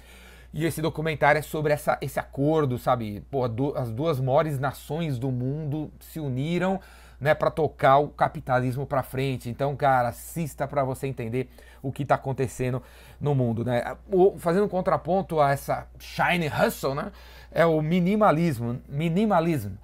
E 0.57 0.65
esse 0.65 0.81
documentário 0.81 1.38
é 1.38 1.44
sobre 1.44 1.71
essa, 1.71 2.00
esse 2.01 2.19
acordo, 2.19 2.80
sabe? 2.80 3.21
Pô, 3.30 3.48
do, 3.48 3.77
as 3.77 3.92
duas 3.92 4.19
maiores 4.19 4.57
nações 4.57 5.19
do 5.19 5.30
mundo 5.30 5.94
se 5.99 6.19
uniram 6.19 6.80
né, 7.21 7.35
para 7.35 7.52
tocar 7.52 7.99
o 7.99 8.07
capitalismo 8.07 8.83
para 8.83 9.04
frente. 9.04 9.52
Então, 9.52 9.76
cara, 9.76 10.09
assista 10.09 10.68
para 10.68 10.83
você 10.83 11.06
entender 11.06 11.47
o 11.80 11.92
que 11.92 12.02
está 12.02 12.16
acontecendo 12.16 12.81
no 13.21 13.35
mundo, 13.35 13.64
né? 13.64 13.95
O, 14.11 14.35
fazendo 14.40 14.66
um 14.66 14.68
contraponto 14.68 15.40
a 15.40 15.52
essa 15.52 15.85
shiny 15.99 16.47
hustle, 16.47 16.95
né? 16.95 17.11
É 17.52 17.64
o 17.64 17.80
minimalismo, 17.80 18.81
minimalismo 18.90 19.78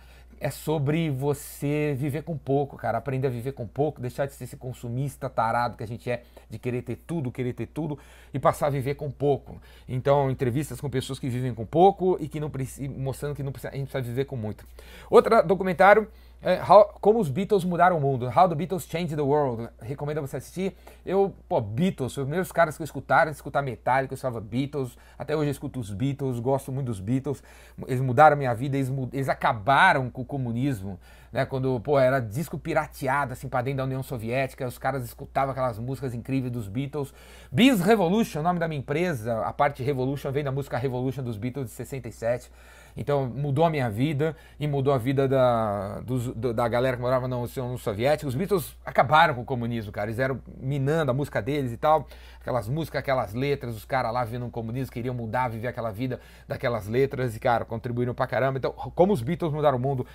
é 0.44 0.52
sobre 0.52 1.10
você 1.10 1.96
viver 1.98 2.24
com 2.24 2.38
pouco, 2.38 2.76
cara. 2.76 2.98
Aprender 2.98 3.28
a 3.28 3.30
viver 3.30 3.54
com 3.54 3.66
pouco, 3.66 4.02
deixar 4.02 4.26
de 4.26 4.34
ser 4.34 4.44
esse 4.44 4.58
consumista 4.58 5.30
tarado 5.30 5.78
que 5.78 5.84
a 5.84 5.88
gente 5.88 6.10
é, 6.12 6.22
de 6.50 6.60
querer 6.60 6.82
ter 6.82 6.98
tudo, 6.98 7.32
querer 7.32 7.54
ter 7.54 7.68
tudo 7.68 7.98
e 8.34 8.38
passar 8.38 8.68
a 8.68 8.70
viver 8.70 8.96
com 8.96 9.10
pouco. 9.10 9.62
Então, 9.88 10.30
entrevistas 10.30 10.82
com 10.82 10.90
pessoas 10.90 11.18
que 11.18 11.30
vivem 11.30 11.54
com 11.54 11.66
pouco 11.66 12.18
e 12.20 12.28
que 12.28 12.42
não 12.42 12.52
mostrando 12.98 13.34
que 13.34 13.42
não 13.42 13.54
precisa, 13.54 13.74
a 13.74 13.78
gente 13.78 13.90
precisa 13.90 14.04
viver 14.04 14.26
com 14.26 14.36
muito. 14.36 14.66
Outro 15.10 15.42
documentário 15.44 16.10
é, 16.44 16.62
how, 16.62 16.86
como 17.00 17.20
os 17.20 17.30
Beatles 17.30 17.64
mudaram 17.64 17.98
o 17.98 18.02
mundo. 18.02 18.26
How 18.26 18.50
the 18.50 18.56
Beatles 18.56 18.86
Changed 18.86 19.16
the 19.16 19.22
World. 19.22 19.70
Recomendo 19.82 20.20
você 20.20 20.38
assistir. 20.38 20.76
Eu, 21.06 21.34
pô, 21.48 21.62
Beatles, 21.62 22.12
os 22.18 22.24
primeiros 22.24 22.52
caras 22.52 22.76
que 22.76 22.84
eu 22.84 22.86
escutaram, 22.86 23.32
escutar 23.32 23.62
Metallica, 23.62 24.14
eu 24.14 24.16
escutava 24.16 24.42
Beatles. 24.42 24.98
Até 25.18 25.36
hoje 25.38 25.48
eu 25.48 25.52
escuto 25.52 25.80
os 25.80 25.90
Beatles, 25.90 26.40
gosto 26.40 26.70
muito 26.70 26.88
dos 26.88 27.00
Beatles. 27.00 27.42
Eles 27.88 28.02
mudaram 28.02 28.34
a 28.34 28.38
minha 28.38 28.54
vida, 28.54 28.76
eles, 28.76 28.92
eles 29.14 29.30
acabaram 29.30 30.10
com 30.10 30.22
o 30.22 30.26
comunismo. 30.26 31.00
Né, 31.34 31.46
quando, 31.46 31.80
pô, 31.80 32.00
era 32.00 32.20
disco 32.20 32.60
pirateado, 32.60 33.34
assim, 33.34 33.50
pra 33.50 33.64
dentro 33.64 33.78
da 33.78 33.86
União 33.86 34.04
Soviética, 34.04 34.68
os 34.68 34.78
caras 34.78 35.04
escutavam 35.04 35.52
aquelas 35.52 35.80
músicas 35.80 36.14
incríveis 36.14 36.54
dos 36.54 36.68
Beatles. 36.68 37.12
Biz 37.52 37.82
Revolution, 37.82 38.42
o 38.42 38.44
nome 38.44 38.60
da 38.60 38.68
minha 38.68 38.80
empresa, 38.80 39.42
a 39.42 39.52
parte 39.52 39.82
Revolution 39.82 40.32
vem 40.32 40.44
da 40.44 40.52
música 40.52 40.78
Revolution 40.78 41.24
dos 41.24 41.36
Beatles 41.36 41.70
de 41.70 41.72
67. 41.72 42.52
Então 42.96 43.26
mudou 43.26 43.66
a 43.66 43.70
minha 43.72 43.90
vida 43.90 44.36
e 44.60 44.68
mudou 44.68 44.94
a 44.94 45.00
vida 45.00 45.28
da, 45.28 46.02
dos, 46.02 46.32
da 46.36 46.68
galera 46.68 46.96
que 46.96 47.02
morava 47.02 47.28
na 47.28 47.38
União 47.38 47.78
Soviética. 47.78 48.28
Os 48.28 48.36
Beatles 48.36 48.78
acabaram 48.86 49.34
com 49.34 49.42
o 49.42 49.46
comunismo, 49.46 49.92
cara. 49.92 50.12
Eles 50.12 50.20
eram 50.20 50.40
minando 50.60 51.10
a 51.10 51.14
música 51.16 51.42
deles 51.42 51.72
e 51.72 51.78
tal. 51.78 52.08
Aquelas 52.40 52.70
músicas, 52.70 53.00
aquelas 53.00 53.34
letras, 53.34 53.76
os 53.76 53.86
caras 53.86 54.14
lá 54.14 54.24
vivendo 54.24 54.46
um 54.46 54.52
comunismo, 54.52 54.94
queriam 54.94 55.16
mudar, 55.16 55.48
viver 55.48 55.70
aquela 55.70 55.92
vida 55.92 56.20
daquelas 56.48 56.88
letras 56.88 57.36
e, 57.36 57.40
cara, 57.40 57.66
contribuíram 57.66 58.14
pra 58.14 58.28
caramba. 58.28 58.60
Então, 58.60 58.72
como 58.72 59.12
os 59.12 59.24
Beatles 59.24 59.52
mudaram 59.52 59.80
o 59.80 59.82
mundo. 59.82 60.06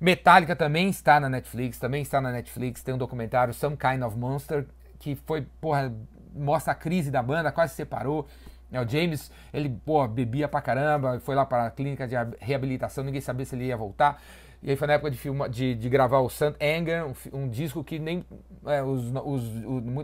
Metallica 0.00 0.54
também 0.56 0.88
está 0.88 1.18
na 1.20 1.28
Netflix, 1.28 1.78
também 1.78 2.02
está 2.02 2.20
na 2.20 2.32
Netflix. 2.32 2.82
Tem 2.82 2.94
um 2.94 2.98
documentário, 2.98 3.54
Some 3.54 3.76
Kind 3.76 4.02
of 4.02 4.16
Monster, 4.16 4.66
que 4.98 5.14
foi, 5.14 5.46
porra, 5.60 5.92
mostra 6.34 6.72
a 6.72 6.76
crise 6.76 7.10
da 7.10 7.22
banda, 7.22 7.52
quase 7.52 7.74
separou 7.74 8.26
É, 8.72 8.80
o 8.80 8.88
James, 8.88 9.30
ele, 9.52 9.68
pô, 9.68 10.06
bebia 10.08 10.48
pra 10.48 10.60
caramba, 10.60 11.20
foi 11.20 11.36
lá 11.36 11.46
pra 11.46 11.70
clínica 11.70 12.08
de 12.08 12.16
reabilitação, 12.40 13.04
ninguém 13.04 13.20
sabia 13.20 13.46
se 13.46 13.54
ele 13.54 13.66
ia 13.66 13.76
voltar. 13.76 14.20
E 14.64 14.70
aí 14.70 14.76
foi 14.76 14.86
na 14.86 14.94
época 14.94 15.10
de, 15.10 15.18
filma, 15.18 15.48
de, 15.48 15.74
de 15.74 15.88
gravar 15.90 16.20
o 16.20 16.30
St. 16.30 16.54
Anger, 16.58 17.04
um, 17.06 17.38
um, 17.38 17.48
disco 17.48 17.84
que 17.84 17.98
nem, 17.98 18.24
é, 18.64 18.82
os, 18.82 19.12
os, 19.22 19.44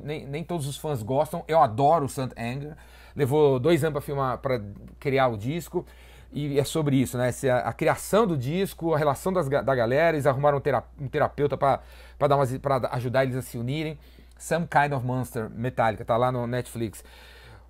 nem, 0.05 0.27
nem, 0.27 0.45
todos 0.45 0.69
os 0.69 0.77
fãs 0.77 1.03
gostam. 1.03 1.43
Eu 1.49 1.61
adoro 1.61 2.05
o 2.05 2.09
St. 2.09 2.29
Anger. 2.37 2.77
Levou 3.17 3.59
dois 3.59 3.83
anos 3.83 3.95
para 3.95 4.03
filmar, 4.03 4.37
para 4.37 4.61
criar 4.99 5.29
o 5.29 5.37
disco. 5.39 5.87
E 6.33 6.59
é 6.59 6.65
sobre 6.65 6.97
isso, 6.97 7.19
né? 7.19 7.29
Essa, 7.29 7.59
a, 7.59 7.73
criação 7.73 8.27
do 8.27 8.37
disco, 8.37 8.95
a 8.95 8.99
relação 8.99 9.33
das, 9.33 9.49
da 9.49 9.75
galera. 9.75 10.17
Eles 10.17 10.27
arrumaram 10.27 10.59
um, 10.59 10.61
terap, 10.61 10.87
um 11.01 11.09
terapeuta 11.09 11.57
para 11.57 11.81
ajudar 12.93 13.25
eles 13.25 13.37
a 13.37 13.43
se 13.43 13.59
unirem. 13.59 13.99
Some 14.39 14.67
Kind 14.67 14.93
of 14.93 15.05
Monster, 15.05 15.51
Metallica, 15.51 16.05
tá 16.05 16.17
lá 16.17 16.33
no 16.33 16.47
Netflix. 16.47 17.05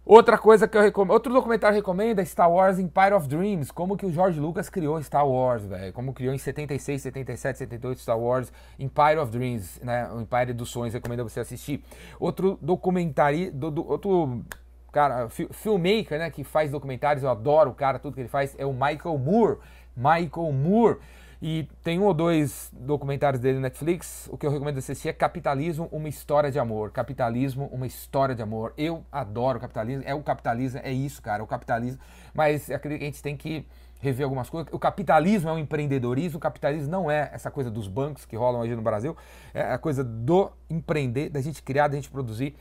Outra 0.04 0.38
coisa 0.38 0.66
que 0.66 0.76
eu 0.76 0.82
recomendo, 0.82 1.12
outro 1.12 1.32
documentário 1.32 1.76
recomendo 1.76 2.20
é 2.20 2.24
Star 2.24 2.50
Wars 2.50 2.78
Empire 2.78 3.12
of 3.12 3.28
Dreams, 3.28 3.70
como 3.70 3.96
que 3.96 4.06
o 4.06 4.10
George 4.10 4.40
Lucas 4.40 4.68
criou 4.68 5.00
Star 5.02 5.26
Wars, 5.28 5.64
velho, 5.64 5.92
como 5.92 6.14
criou 6.14 6.34
em 6.34 6.38
76, 6.38 7.02
77, 7.02 7.58
78 7.58 8.00
Star 8.00 8.18
Wars 8.18 8.50
Empire 8.78 9.18
of 9.18 9.30
Dreams, 9.30 9.78
né, 9.82 10.10
o 10.10 10.20
Empire 10.20 10.54
dos 10.54 10.70
Sonhos, 10.70 10.94
recomendo 10.94 11.22
você 11.22 11.40
assistir. 11.40 11.84
Outro 12.18 12.58
documentário, 12.62 13.52
do, 13.52 13.70
do, 13.70 13.88
outro 13.88 14.42
cara, 14.90 15.28
filmmaker, 15.28 16.18
né, 16.18 16.30
que 16.30 16.44
faz 16.44 16.70
documentários, 16.70 17.22
eu 17.22 17.30
adoro 17.30 17.70
o 17.70 17.74
cara, 17.74 17.98
tudo 17.98 18.14
que 18.14 18.20
ele 18.20 18.28
faz, 18.28 18.54
é 18.58 18.66
o 18.66 18.72
Michael 18.72 19.18
Moore, 19.18 19.58
Michael 19.96 20.52
Moore. 20.52 20.98
E 21.42 21.66
tem 21.82 21.98
um 21.98 22.04
ou 22.04 22.12
dois 22.12 22.70
documentários 22.70 23.40
dele 23.40 23.54
no 23.54 23.62
Netflix. 23.62 24.28
O 24.30 24.36
que 24.36 24.44
eu 24.44 24.50
recomendo 24.50 24.76
assistir 24.76 25.08
é 25.08 25.12
Capitalismo, 25.12 25.88
uma 25.90 26.06
história 26.06 26.50
de 26.50 26.58
amor. 26.58 26.90
Capitalismo, 26.90 27.66
uma 27.72 27.86
história 27.86 28.34
de 28.34 28.42
amor. 28.42 28.74
Eu 28.76 29.02
adoro 29.10 29.58
capitalismo. 29.58 30.02
É 30.06 30.14
o 30.14 30.22
capitalismo, 30.22 30.80
é 30.82 30.92
isso, 30.92 31.22
cara. 31.22 31.42
O 31.42 31.46
capitalismo. 31.46 31.98
Mas 32.34 32.70
acredito 32.70 32.98
que 32.98 33.04
a 33.04 33.08
gente 33.08 33.22
tem 33.22 33.36
que 33.38 33.66
rever 34.00 34.24
algumas 34.24 34.50
coisas. 34.50 34.70
O 34.70 34.78
capitalismo 34.78 35.48
é 35.48 35.52
um 35.54 35.58
empreendedorismo. 35.58 36.36
O 36.36 36.40
capitalismo 36.40 36.90
não 36.90 37.10
é 37.10 37.30
essa 37.32 37.50
coisa 37.50 37.70
dos 37.70 37.88
bancos 37.88 38.26
que 38.26 38.36
rolam 38.36 38.60
hoje 38.60 38.76
no 38.76 38.82
Brasil. 38.82 39.16
É 39.54 39.62
a 39.72 39.78
coisa 39.78 40.04
do 40.04 40.50
empreender, 40.68 41.30
da 41.30 41.40
gente 41.40 41.62
criar, 41.62 41.88
da 41.88 41.96
gente 41.96 42.10
produzir. 42.10 42.54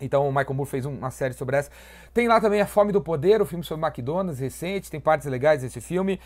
Então 0.00 0.28
o 0.28 0.32
Michael 0.32 0.54
Moore 0.54 0.70
fez 0.70 0.84
uma 0.84 1.10
série 1.10 1.34
sobre 1.34 1.56
essa. 1.56 1.70
Tem 2.12 2.26
lá 2.26 2.40
também 2.40 2.60
A 2.60 2.66
Fome 2.66 2.92
do 2.92 3.00
Poder, 3.00 3.40
o 3.42 3.46
filme 3.46 3.64
sobre 3.64 3.84
McDonald's 3.84 4.38
recente. 4.38 4.90
Tem 4.90 5.00
partes 5.00 5.26
legais 5.26 5.62
desse 5.62 5.80
filme. 5.80 6.20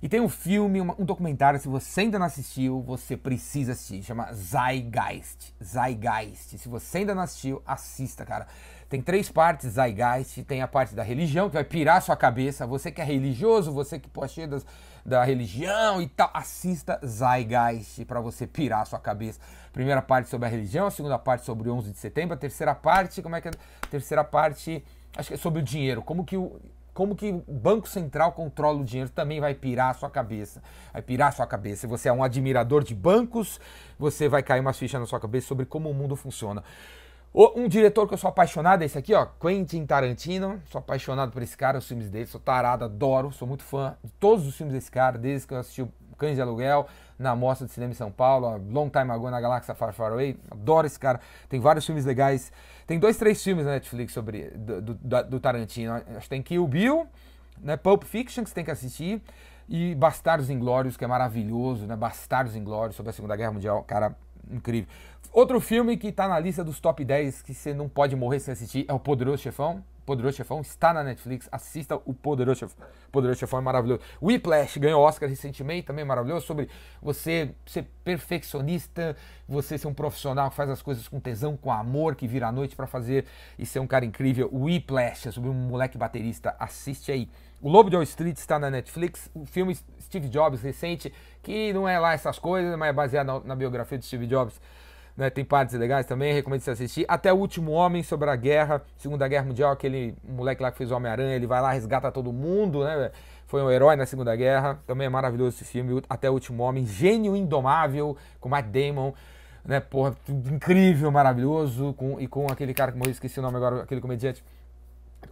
E 0.00 0.08
tem 0.08 0.20
um 0.20 0.28
filme, 0.28 0.80
um 0.80 1.04
documentário, 1.04 1.58
se 1.58 1.66
você 1.66 2.02
ainda 2.02 2.20
não 2.20 2.26
assistiu, 2.26 2.80
você 2.82 3.16
precisa 3.16 3.72
assistir. 3.72 4.02
Chama 4.04 4.32
Zeitgeist. 4.32 5.52
Zeitgeist. 5.62 6.56
Se 6.56 6.68
você 6.68 6.98
ainda 6.98 7.14
não 7.14 7.22
assistiu, 7.22 7.60
assista, 7.66 8.24
cara. 8.24 8.46
Tem 8.88 9.02
três 9.02 9.30
partes 9.30 9.72
Zeitgeist. 9.72 10.42
Tem 10.44 10.62
a 10.62 10.68
parte 10.68 10.94
da 10.94 11.02
religião, 11.02 11.48
que 11.48 11.54
vai 11.54 11.64
pirar 11.64 12.00
sua 12.00 12.16
cabeça. 12.16 12.66
Você 12.66 12.90
que 12.90 13.00
é 13.00 13.04
religioso, 13.04 13.70
você 13.72 13.98
que 13.98 14.08
pode 14.08 14.46
das, 14.46 14.64
da 15.04 15.22
religião 15.24 16.00
e 16.00 16.08
tal, 16.08 16.30
assista 16.32 16.98
Zeitgeist 17.04 18.04
para 18.06 18.20
você 18.20 18.46
pirar 18.46 18.86
sua 18.86 18.98
cabeça. 18.98 19.40
Primeira 19.72 20.00
parte 20.00 20.28
sobre 20.28 20.46
a 20.46 20.50
religião, 20.50 20.86
a 20.86 20.90
segunda 20.90 21.18
parte 21.18 21.44
sobre 21.44 21.68
o 21.68 21.74
11 21.74 21.92
de 21.92 21.98
setembro, 21.98 22.34
a 22.34 22.38
terceira 22.38 22.74
parte, 22.74 23.20
como 23.20 23.36
é 23.36 23.40
que 23.40 23.48
é? 23.48 23.50
Terceira 23.90 24.24
parte, 24.24 24.82
acho 25.16 25.28
que 25.28 25.34
é 25.34 25.38
sobre 25.38 25.60
o 25.60 25.62
dinheiro. 25.62 26.02
Como 26.02 26.24
que 26.24 26.36
o 26.36 26.58
como 26.94 27.14
que 27.14 27.30
o 27.30 27.52
Banco 27.52 27.88
Central 27.88 28.32
controla 28.32 28.80
o 28.80 28.84
dinheiro 28.84 29.08
também 29.08 29.38
vai 29.38 29.54
pirar 29.54 29.92
a 29.92 29.94
sua 29.94 30.10
cabeça. 30.10 30.60
Vai 30.92 31.00
pirar 31.00 31.28
a 31.28 31.30
sua 31.30 31.46
cabeça. 31.46 31.82
Se 31.82 31.86
você 31.86 32.08
é 32.08 32.12
um 32.12 32.24
admirador 32.24 32.82
de 32.82 32.92
bancos, 32.92 33.60
você 33.96 34.28
vai 34.28 34.42
cair 34.42 34.58
umas 34.58 34.76
fichas 34.76 35.00
na 35.00 35.06
sua 35.06 35.20
cabeça 35.20 35.46
sobre 35.46 35.64
como 35.64 35.88
o 35.88 35.94
mundo 35.94 36.16
funciona. 36.16 36.64
Um 37.40 37.68
diretor 37.68 38.08
que 38.08 38.14
eu 38.14 38.18
sou 38.18 38.26
apaixonado 38.26 38.82
é 38.82 38.86
esse 38.86 38.98
aqui, 38.98 39.14
ó, 39.14 39.24
Quentin 39.24 39.86
Tarantino. 39.86 40.60
Sou 40.64 40.80
apaixonado 40.80 41.30
por 41.30 41.40
esse 41.40 41.56
cara, 41.56 41.78
os 41.78 41.86
filmes 41.86 42.10
dele, 42.10 42.26
sou 42.26 42.40
tarado, 42.40 42.84
adoro, 42.84 43.30
sou 43.30 43.46
muito 43.46 43.62
fã 43.62 43.96
de 44.02 44.10
todos 44.14 44.44
os 44.44 44.56
filmes 44.56 44.74
desse 44.74 44.90
cara, 44.90 45.16
desde 45.16 45.46
que 45.46 45.54
eu 45.54 45.58
assisti 45.58 45.82
o 45.82 45.92
Cães 46.16 46.34
de 46.34 46.42
Aluguel, 46.42 46.88
na 47.16 47.36
Mostra 47.36 47.64
de 47.64 47.72
Cinema 47.72 47.92
em 47.92 47.94
São 47.94 48.10
Paulo, 48.10 48.60
Long 48.68 48.88
Time 48.88 49.12
Ago 49.12 49.30
na 49.30 49.40
Galáxia 49.40 49.72
Far 49.72 49.92
Far 49.92 50.10
Away. 50.10 50.36
Adoro 50.50 50.88
esse 50.88 50.98
cara, 50.98 51.20
tem 51.48 51.60
vários 51.60 51.86
filmes 51.86 52.04
legais. 52.04 52.50
Tem 52.88 52.98
dois, 52.98 53.16
três 53.16 53.40
filmes 53.40 53.64
na 53.64 53.70
Netflix 53.70 54.12
sobre 54.12 54.50
do, 54.56 54.80
do, 54.80 54.94
do 55.22 55.38
Tarantino. 55.38 55.94
Acho 55.94 56.22
que 56.22 56.28
tem 56.30 56.42
Kill 56.42 56.66
Bill, 56.66 57.06
né? 57.60 57.76
Pulp 57.76 58.02
Fiction, 58.02 58.42
que 58.42 58.50
você 58.50 58.54
tem 58.56 58.64
que 58.64 58.72
assistir, 58.72 59.22
e 59.68 59.94
Bastardos 59.94 60.50
Inglórios, 60.50 60.96
que 60.96 61.04
é 61.04 61.06
maravilhoso, 61.06 61.86
né? 61.86 61.94
Bastardos 61.94 62.56
Inglórios, 62.56 62.96
sobre 62.96 63.10
a 63.10 63.12
Segunda 63.12 63.36
Guerra 63.36 63.52
Mundial, 63.52 63.84
cara, 63.84 64.16
incrível. 64.50 64.88
Outro 65.32 65.60
filme 65.60 65.96
que 65.96 66.10
tá 66.10 66.26
na 66.26 66.38
lista 66.38 66.64
dos 66.64 66.80
top 66.80 67.04
10 67.04 67.42
que 67.42 67.54
você 67.54 67.74
não 67.74 67.88
pode 67.88 68.16
morrer 68.16 68.40
sem 68.40 68.52
assistir 68.52 68.86
é 68.88 68.92
O 68.92 68.98
Poderoso 68.98 69.42
Chefão. 69.42 69.84
Poderoso 70.08 70.38
Chefão 70.38 70.62
está 70.62 70.94
na 70.94 71.04
Netflix, 71.04 71.50
assista 71.52 72.00
o 72.06 72.14
Poderoso 72.14 72.60
Chefão. 72.60 72.86
Poderoso 73.12 73.40
Chefão 73.40 73.58
é 73.58 73.62
maravilhoso. 73.62 74.00
Whiplash 74.22 74.78
ganhou 74.78 75.02
Oscar 75.02 75.28
recentemente, 75.28 75.86
também 75.86 76.02
maravilhoso, 76.02 76.46
sobre 76.46 76.70
você 77.02 77.50
ser 77.66 77.86
perfeccionista, 78.02 79.14
você 79.46 79.76
ser 79.76 79.86
um 79.86 79.92
profissional 79.92 80.48
que 80.48 80.56
faz 80.56 80.70
as 80.70 80.80
coisas 80.80 81.06
com 81.06 81.20
tesão, 81.20 81.58
com 81.58 81.70
amor, 81.70 82.16
que 82.16 82.26
vira 82.26 82.48
à 82.48 82.52
noite 82.52 82.74
para 82.74 82.86
fazer 82.86 83.26
e 83.58 83.66
ser 83.66 83.80
um 83.80 83.86
cara 83.86 84.06
incrível. 84.06 84.48
Whiplash 84.50 85.28
é 85.28 85.30
sobre 85.30 85.50
um 85.50 85.54
moleque 85.54 85.98
baterista, 85.98 86.56
assiste 86.58 87.12
aí. 87.12 87.28
O 87.60 87.68
Lobo 87.68 87.90
de 87.90 87.96
Wall 87.96 88.04
Street 88.04 88.36
está 88.36 88.58
na 88.58 88.70
Netflix, 88.70 89.28
o 89.34 89.44
filme 89.44 89.76
Steve 90.00 90.28
Jobs 90.28 90.62
recente, 90.62 91.12
que 91.48 91.72
não 91.72 91.88
é 91.88 91.98
lá 91.98 92.12
essas 92.12 92.38
coisas, 92.38 92.76
mas 92.76 92.90
é 92.90 92.92
baseado 92.92 93.26
na, 93.26 93.40
na 93.40 93.56
biografia 93.56 93.96
de 93.96 94.04
Steve 94.04 94.26
Jobs 94.26 94.60
né, 95.18 95.28
tem 95.28 95.44
partes 95.44 95.74
legais 95.74 96.06
também, 96.06 96.32
recomendo 96.32 96.60
você 96.60 96.70
assistir. 96.70 97.04
Até 97.08 97.32
o 97.32 97.36
Último 97.36 97.72
Homem 97.72 98.04
sobre 98.04 98.30
a 98.30 98.36
guerra, 98.36 98.80
Segunda 98.96 99.26
Guerra 99.26 99.46
Mundial, 99.46 99.72
aquele 99.72 100.14
moleque 100.22 100.62
lá 100.62 100.70
que 100.70 100.78
fez 100.78 100.92
o 100.92 100.94
Homem-Aranha, 100.94 101.34
ele 101.34 101.46
vai 101.46 101.60
lá, 101.60 101.72
resgata 101.72 102.12
todo 102.12 102.32
mundo, 102.32 102.84
né? 102.84 103.10
Foi 103.44 103.60
um 103.60 103.68
herói 103.68 103.96
na 103.96 104.06
Segunda 104.06 104.36
Guerra. 104.36 104.78
Também 104.86 105.06
é 105.08 105.10
maravilhoso 105.10 105.56
esse 105.56 105.64
filme, 105.64 106.00
Até 106.08 106.30
o 106.30 106.34
Último 106.34 106.62
Homem. 106.62 106.86
Gênio 106.86 107.34
Indomável, 107.34 108.16
com 108.38 108.48
Matt 108.48 108.66
Damon. 108.66 109.12
Né, 109.64 109.80
porra, 109.80 110.14
incrível, 110.28 111.10
maravilhoso. 111.10 111.94
Com, 111.94 112.20
e 112.20 112.28
com 112.28 112.46
aquele 112.46 112.72
cara 112.72 112.92
que 112.92 112.98
morreu, 112.98 113.10
esqueci 113.10 113.40
o 113.40 113.42
nome 113.42 113.56
agora, 113.56 113.82
aquele 113.82 114.00
comediante. 114.00 114.44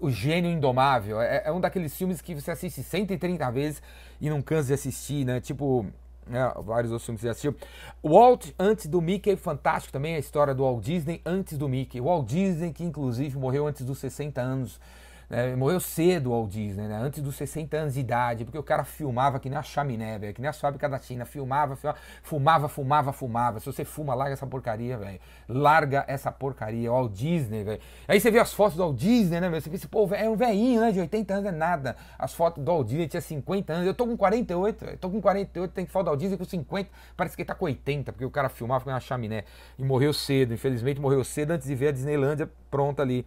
O 0.00 0.10
Gênio 0.10 0.50
Indomável. 0.50 1.20
É, 1.20 1.42
é 1.44 1.52
um 1.52 1.60
daqueles 1.60 1.94
filmes 1.94 2.20
que 2.20 2.34
você 2.34 2.50
assiste 2.50 2.82
130 2.82 3.48
vezes 3.52 3.80
e 4.20 4.28
não 4.28 4.42
cansa 4.42 4.66
de 4.68 4.74
assistir, 4.74 5.24
né? 5.24 5.38
Tipo, 5.38 5.86
né, 6.26 6.52
vários 6.64 6.92
outros 6.92 7.06
filmes 7.06 7.20
que 7.20 7.26
você 7.26 7.30
assistiu. 7.30 7.54
Walt 8.02 8.48
antes 8.58 8.86
do 8.86 9.00
Mickey, 9.00 9.36
fantástico 9.36 9.92
também 9.92 10.16
a 10.16 10.18
história 10.18 10.54
do 10.54 10.62
Walt 10.62 10.84
Disney 10.84 11.20
antes 11.24 11.56
do 11.56 11.68
Mickey. 11.68 12.00
O 12.00 12.04
Walt 12.04 12.26
Disney, 12.26 12.72
que 12.72 12.84
inclusive 12.84 13.38
morreu 13.38 13.66
antes 13.66 13.84
dos 13.84 13.98
60 13.98 14.40
anos. 14.40 14.80
Né, 15.28 15.56
morreu 15.56 15.80
cedo 15.80 16.30
Walt 16.30 16.50
Disney, 16.50 16.86
né, 16.86 16.98
antes 17.02 17.20
dos 17.20 17.34
60 17.34 17.76
anos 17.76 17.94
de 17.94 18.00
idade, 18.00 18.44
porque 18.44 18.58
o 18.58 18.62
cara 18.62 18.84
filmava 18.84 19.40
que 19.40 19.48
nem 19.48 19.58
a 19.58 19.62
chaminé, 19.62 20.16
velho, 20.18 20.32
que 20.32 20.40
nem 20.40 20.48
a 20.48 20.52
fábrica 20.52 20.88
da 20.88 21.00
China, 21.00 21.24
filmava, 21.24 21.74
filmava, 21.74 21.98
fumava, 22.22 22.68
fumava, 22.68 23.12
fumava. 23.12 23.60
Se 23.60 23.66
você 23.66 23.84
fuma, 23.84 24.14
larga 24.14 24.34
essa 24.34 24.46
porcaria, 24.46 24.96
velho. 24.96 25.18
Larga 25.48 26.04
essa 26.06 26.30
porcaria, 26.30 26.92
o 26.92 26.94
Walt 26.94 27.12
Disney, 27.12 27.64
velho. 27.64 27.80
Aí 28.06 28.20
você 28.20 28.30
vê 28.30 28.38
as 28.38 28.52
fotos 28.52 28.76
do 28.76 28.84
Walt 28.84 28.96
Disney, 28.96 29.40
né, 29.40 29.48
velho? 29.48 29.60
Você 29.60 29.68
pensa, 29.68 29.88
pô, 29.88 30.08
é 30.14 30.30
um 30.30 30.36
velhinho, 30.36 30.80
né, 30.80 30.92
de 30.92 31.00
80 31.00 31.34
anos, 31.34 31.46
é 31.46 31.52
nada. 31.52 31.96
As 32.16 32.32
fotos 32.32 32.62
do 32.62 32.70
Walt 32.70 32.86
Disney 32.86 33.08
tinha 33.08 33.20
50 33.20 33.72
anos, 33.72 33.86
eu 33.86 33.94
tô 33.94 34.06
com 34.06 34.16
48, 34.16 34.84
velho. 34.84 34.98
Tô 34.98 35.10
com 35.10 35.20
48, 35.20 35.72
tem 35.72 35.86
foto 35.86 36.04
do 36.04 36.08
Walt 36.10 36.20
Disney 36.20 36.38
com 36.38 36.44
50, 36.44 36.88
parece 37.16 37.34
que 37.34 37.42
ele 37.42 37.48
tá 37.48 37.54
com 37.54 37.64
80, 37.64 38.12
porque 38.12 38.24
o 38.24 38.30
cara 38.30 38.48
filmava 38.48 38.84
com 38.84 38.90
uma 38.90 39.00
chaminé. 39.00 39.44
E 39.76 39.82
morreu 39.82 40.12
cedo, 40.12 40.54
infelizmente 40.54 41.00
morreu 41.00 41.24
cedo 41.24 41.50
antes 41.50 41.66
de 41.66 41.74
ver 41.74 41.88
a 41.88 41.92
Disneylândia 41.92 42.48
pronta 42.70 43.02
ali 43.02 43.26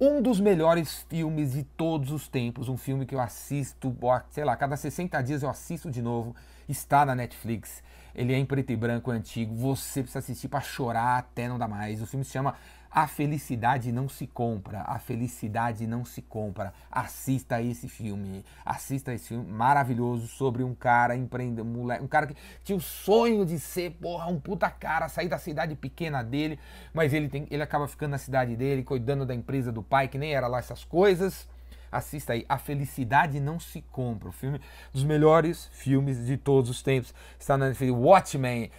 um 0.00 0.22
dos 0.22 0.40
melhores 0.40 1.04
filmes 1.10 1.52
de 1.52 1.62
todos 1.62 2.10
os 2.10 2.26
tempos, 2.26 2.70
um 2.70 2.76
filme 2.76 3.04
que 3.04 3.14
eu 3.14 3.20
assisto, 3.20 3.94
sei 4.30 4.44
lá, 4.44 4.56
cada 4.56 4.74
60 4.74 5.20
dias 5.22 5.42
eu 5.42 5.50
assisto 5.50 5.90
de 5.90 6.00
novo, 6.00 6.34
está 6.66 7.04
na 7.04 7.14
Netflix. 7.14 7.82
Ele 8.14 8.32
é 8.32 8.38
em 8.38 8.46
preto 8.46 8.72
e 8.72 8.76
branco, 8.76 9.12
é 9.12 9.16
antigo, 9.16 9.54
você 9.54 10.00
precisa 10.00 10.20
assistir 10.20 10.48
para 10.48 10.60
chorar 10.60 11.18
até 11.18 11.46
não 11.46 11.58
dar 11.58 11.68
mais. 11.68 12.00
O 12.00 12.06
filme 12.06 12.24
se 12.24 12.30
chama 12.30 12.54
a 12.90 13.06
felicidade 13.06 13.92
não 13.92 14.08
se 14.08 14.26
compra. 14.26 14.80
A 14.80 14.98
felicidade 14.98 15.86
não 15.86 16.04
se 16.04 16.20
compra. 16.20 16.74
Assista 16.90 17.62
esse 17.62 17.88
filme. 17.88 18.44
Assista 18.64 19.14
esse 19.14 19.28
filme 19.28 19.46
maravilhoso 19.50 20.26
sobre 20.26 20.64
um 20.64 20.74
cara 20.74 21.14
empreendedor, 21.14 21.66
um 22.02 22.08
cara 22.08 22.26
que 22.26 22.34
tinha 22.64 22.76
o 22.76 22.80
sonho 22.80 23.46
de 23.46 23.60
ser, 23.60 23.92
porra, 23.92 24.26
um 24.26 24.40
puta 24.40 24.68
cara, 24.68 25.08
sair 25.08 25.28
da 25.28 25.38
cidade 25.38 25.76
pequena 25.76 26.22
dele, 26.22 26.58
mas 26.92 27.12
ele, 27.12 27.28
tem, 27.28 27.46
ele 27.50 27.62
acaba 27.62 27.86
ficando 27.86 28.10
na 28.12 28.18
cidade 28.18 28.56
dele, 28.56 28.82
cuidando 28.82 29.24
da 29.24 29.34
empresa 29.34 29.70
do 29.70 29.82
pai, 29.82 30.08
que 30.08 30.18
nem 30.18 30.34
era 30.34 30.48
lá 30.48 30.58
essas 30.58 30.84
coisas. 30.84 31.48
Assista 31.92 32.32
aí, 32.32 32.44
A 32.48 32.56
Felicidade 32.56 33.40
Não 33.40 33.58
Se 33.58 33.82
Compra, 33.82 34.28
o 34.28 34.32
filme 34.32 34.60
dos 34.92 35.02
melhores 35.04 35.68
filmes 35.72 36.24
de 36.24 36.36
todos 36.36 36.70
os 36.70 36.82
tempos. 36.82 37.14
Está 37.38 37.56
na 37.56 37.68
Netflix. 37.68 37.92
Watchmen 37.92 38.70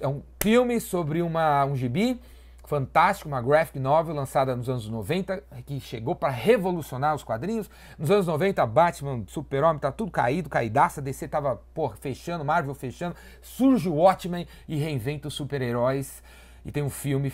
é 0.00 0.08
um 0.08 0.22
filme 0.40 0.80
sobre 0.80 1.20
uma, 1.20 1.64
um 1.64 1.76
gibi 1.76 2.20
fantástico, 2.68 3.28
uma 3.28 3.40
graphic 3.40 3.78
novel 3.78 4.14
lançada 4.14 4.56
nos 4.56 4.68
anos 4.68 4.88
90, 4.88 5.42
que 5.66 5.78
chegou 5.80 6.14
para 6.14 6.30
revolucionar 6.30 7.14
os 7.14 7.22
quadrinhos. 7.22 7.70
Nos 7.98 8.10
anos 8.10 8.26
90, 8.26 8.64
Batman, 8.66 9.24
Super-Homem, 9.26 9.78
tá 9.78 9.92
tudo 9.92 10.10
caído, 10.10 10.48
caidaça, 10.48 11.02
DC 11.02 11.28
tava, 11.28 11.60
pô, 11.74 11.90
fechando, 11.90 12.44
Marvel 12.44 12.74
fechando, 12.74 13.14
surge 13.42 13.88
o 13.88 13.94
Watchmen 13.94 14.46
e 14.66 14.76
reinventa 14.76 15.28
os 15.28 15.34
super-heróis. 15.34 16.22
E 16.64 16.72
tem 16.72 16.82
um 16.82 16.88
filme, 16.88 17.30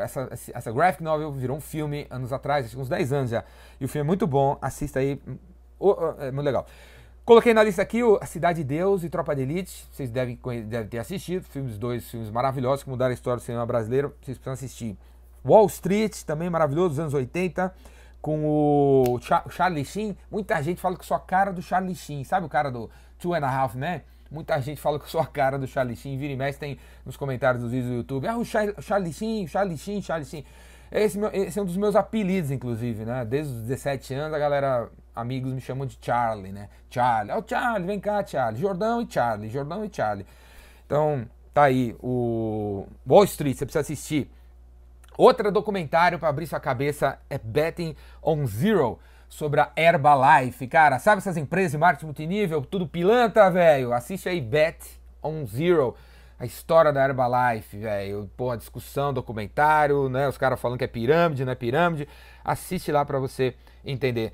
essa, 0.00 0.28
essa 0.54 0.70
graphic 0.70 1.02
novel 1.02 1.32
virou 1.32 1.56
um 1.56 1.60
filme 1.60 2.06
anos 2.08 2.32
atrás, 2.32 2.72
uns 2.76 2.88
10 2.88 3.12
anos 3.12 3.30
já. 3.30 3.44
E 3.80 3.84
o 3.84 3.88
filme 3.88 4.04
é 4.04 4.06
muito 4.06 4.26
bom, 4.26 4.56
assista 4.62 5.00
aí, 5.00 5.20
é 6.20 6.30
muito 6.30 6.44
legal. 6.44 6.64
Coloquei 7.26 7.52
na 7.52 7.64
lista 7.64 7.82
aqui 7.82 8.02
A 8.20 8.24
Cidade 8.24 8.58
de 8.58 8.64
Deus 8.64 9.02
e 9.02 9.10
Tropa 9.10 9.34
de 9.34 9.42
Elite. 9.42 9.84
Vocês 9.90 10.12
devem, 10.12 10.38
devem 10.68 10.86
ter 10.86 10.98
assistido. 10.98 11.42
Filmes, 11.42 11.76
dois 11.76 12.08
filmes 12.08 12.30
maravilhosos 12.30 12.84
que 12.84 12.88
mudaram 12.88 13.10
a 13.10 13.14
história 13.14 13.38
do 13.38 13.42
cinema 13.42 13.66
brasileiro. 13.66 14.14
Vocês 14.22 14.38
precisam 14.38 14.52
assistir. 14.52 14.96
Wall 15.44 15.66
Street, 15.66 16.22
também 16.22 16.48
maravilhoso, 16.48 16.90
dos 16.90 17.00
anos 17.00 17.14
80. 17.14 17.74
Com 18.22 18.46
o 18.46 19.18
Charlie 19.50 19.84
Sheen. 19.84 20.16
Muita 20.30 20.62
gente 20.62 20.80
fala 20.80 20.96
que 20.96 21.04
sou 21.04 21.16
a 21.16 21.20
cara 21.20 21.52
do 21.52 21.60
Charlie 21.60 21.96
Sheen. 21.96 22.22
Sabe 22.22 22.46
o 22.46 22.48
cara 22.48 22.70
do 22.70 22.88
Two 23.18 23.34
and 23.34 23.44
a 23.44 23.50
Half 23.50 23.74
Men? 23.74 24.02
Muita 24.30 24.60
gente 24.60 24.80
fala 24.80 25.00
que 25.00 25.10
sou 25.10 25.20
a 25.20 25.26
cara 25.26 25.58
do 25.58 25.66
Charlie 25.66 25.96
Sheen. 25.96 26.16
Vira 26.16 26.32
e 26.32 26.36
mexe 26.36 26.60
tem 26.60 26.78
nos 27.04 27.16
comentários 27.16 27.60
dos 27.60 27.72
vídeos 27.72 27.90
do 27.90 27.96
YouTube. 27.96 28.28
Ah, 28.28 28.36
o 28.36 28.44
Charlie 28.44 29.12
Sheen, 29.12 29.48
Charlie 29.48 29.76
Sheen, 29.76 30.00
Charlie 30.00 30.26
Sheen. 30.26 30.44
Esse, 30.92 31.18
esse, 31.32 31.58
é 31.58 31.62
um 31.62 31.66
dos 31.66 31.76
meus 31.76 31.96
apelidos, 31.96 32.52
inclusive, 32.52 33.04
né? 33.04 33.24
Desde 33.24 33.52
os 33.52 33.62
17 33.62 34.14
anos, 34.14 34.32
a 34.32 34.38
galera, 34.38 34.88
amigos 35.16 35.52
me 35.52 35.60
chamam 35.60 35.86
de 35.86 35.98
Charlie, 36.00 36.52
né? 36.52 36.68
Charlie, 36.90 37.32
ó, 37.32 37.38
oh, 37.38 37.44
Charlie, 37.46 37.86
vem 37.86 37.98
cá, 37.98 38.24
Charlie. 38.24 38.60
Jordão 38.60 39.00
e 39.02 39.10
Charlie, 39.10 39.48
Jordão 39.48 39.84
e 39.84 39.90
Charlie. 39.92 40.26
Então, 40.84 41.26
tá 41.52 41.64
aí, 41.64 41.96
o 42.00 42.86
Wall 43.06 43.24
Street, 43.24 43.56
você 43.56 43.64
precisa 43.64 43.80
assistir. 43.80 44.30
Outro 45.16 45.50
documentário 45.50 46.18
para 46.18 46.28
abrir 46.28 46.46
sua 46.46 46.60
cabeça 46.60 47.18
é 47.30 47.38
Betting 47.38 47.96
on 48.22 48.46
Zero, 48.46 48.98
sobre 49.28 49.60
a 49.60 49.70
Herbalife. 49.76 50.66
Cara, 50.66 50.98
sabe 50.98 51.18
essas 51.18 51.36
empresas 51.36 51.72
de 51.72 51.78
marketing 51.78 52.06
multinível? 52.06 52.62
Tudo 52.62 52.86
pilantra, 52.86 53.50
velho? 53.50 53.92
Assiste 53.92 54.28
aí 54.28 54.40
Bet 54.40 54.78
on 55.22 55.44
Zero 55.46 55.94
a 56.38 56.44
história 56.44 56.92
da 56.92 57.02
Herbalife, 57.02 57.78
velho. 57.78 58.30
Pô, 58.36 58.50
a 58.50 58.56
discussão, 58.56 59.12
documentário, 59.12 60.08
né? 60.08 60.28
Os 60.28 60.36
caras 60.36 60.60
falando 60.60 60.78
que 60.78 60.84
é 60.84 60.88
pirâmide, 60.88 61.44
não 61.44 61.52
é 61.52 61.54
pirâmide. 61.54 62.06
Assiste 62.44 62.92
lá 62.92 63.04
para 63.04 63.18
você 63.18 63.54
entender. 63.84 64.32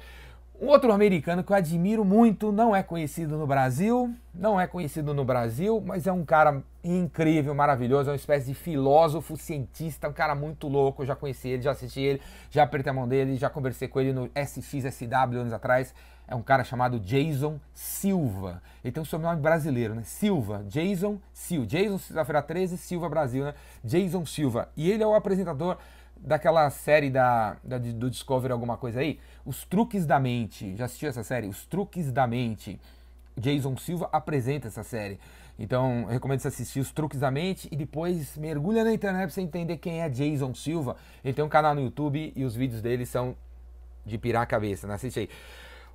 Um 0.63 0.69
outro 0.69 0.93
americano 0.93 1.43
que 1.43 1.51
eu 1.51 1.57
admiro 1.57 2.05
muito, 2.05 2.53
não 2.53 2.75
é 2.75 2.85
conhecido 2.85 3.37
no 3.37 3.49
Brasil, 3.49 4.15
não 4.33 4.61
é 4.61 4.65
conhecido 4.65 5.13
no 5.13 5.25
Brasil, 5.25 5.83
mas 5.85 6.07
é 6.07 6.13
um 6.13 6.25
cara 6.25 6.63
incrível, 6.85 7.53
maravilhoso, 7.53 8.11
é 8.11 8.13
uma 8.13 8.17
espécie 8.17 8.47
de 8.47 8.55
filósofo, 8.55 9.37
cientista, 9.37 10.09
um 10.09 10.13
cara 10.13 10.37
muito 10.37 10.69
louco, 10.69 11.03
eu 11.03 11.07
já 11.07 11.17
conheci 11.17 11.49
ele, 11.49 11.63
já 11.63 11.73
assisti 11.73 11.99
ele, 11.99 12.23
já 12.49 12.63
apertei 12.63 12.91
a 12.91 12.95
mão 12.95 13.09
dele, 13.09 13.37
já 13.37 13.51
conversei 13.51 13.89
com 13.89 14.01
ele 14.01 14.13
no 14.13 14.31
SXSW 14.37 15.41
anos 15.41 15.53
atrás, 15.53 15.93
é 16.29 16.35
um 16.37 16.43
cara 16.43 16.63
chamado 16.63 17.01
Jason 17.01 17.59
Silva. 17.75 18.63
Ele 18.85 18.93
tem 18.93 19.03
um 19.03 19.05
sobrenome 19.05 19.41
brasileiro, 19.41 19.97
né? 19.97 20.03
Silva, 20.05 20.65
Jason 20.69 21.19
Silva. 21.33 21.67
Jason, 21.67 21.99
sexta-feira 21.99 22.41
13, 22.41 22.79
Silva 22.79 23.09
Brasil, 23.09 23.45
né? 23.45 23.55
Jason 23.83 24.25
Silva. 24.25 24.69
E 24.77 24.93
ele 24.93 25.03
é 25.03 25.07
o 25.07 25.15
apresentador 25.15 25.77
daquela 26.25 26.71
série 26.71 27.11
da, 27.11 27.57
da, 27.63 27.79
do 27.79 28.09
Discovery, 28.09 28.53
alguma 28.53 28.77
coisa 28.77 29.01
aí. 29.01 29.19
Os 29.45 29.65
Truques 29.65 30.07
da 30.07 30.21
Mente. 30.21 30.77
Já 30.77 30.85
assistiu 30.85 31.09
essa 31.09 31.23
série? 31.23 31.49
Os 31.49 31.67
Truques 31.67 32.13
da 32.13 32.27
Mente. 32.27 32.81
Jason 33.37 33.77
Silva 33.77 34.09
apresenta 34.13 34.69
essa 34.69 34.83
série. 34.83 35.19
Então, 35.59 36.07
recomendo 36.07 36.41
você 36.41 36.49
assistir 36.49 36.81
Os 36.81 36.93
Truques 36.93 37.21
da 37.21 37.31
Mente 37.31 37.69
e 37.71 37.77
depois 37.77 38.37
mergulha 38.37 38.85
na 38.85 38.93
internet 38.93 39.23
pra 39.23 39.31
você 39.31 39.41
entender 39.41 39.77
quem 39.79 40.03
é 40.03 40.09
Jason 40.09 40.55
Silva. 40.55 40.97
Ele 41.25 41.35
tem 41.35 41.45
um 41.45 41.49
canal 41.49 41.75
no 41.75 41.81
YouTube 41.81 42.33
e 42.35 42.45
os 42.45 42.55
vídeos 42.55 42.81
dele 42.81 43.05
são 43.05 43.37
de 44.05 44.19
pirar 44.19 44.43
a 44.43 44.47
cabeça, 44.47 44.87
né? 44.87 44.95
Assiste 44.95 45.21
aí. 45.21 45.29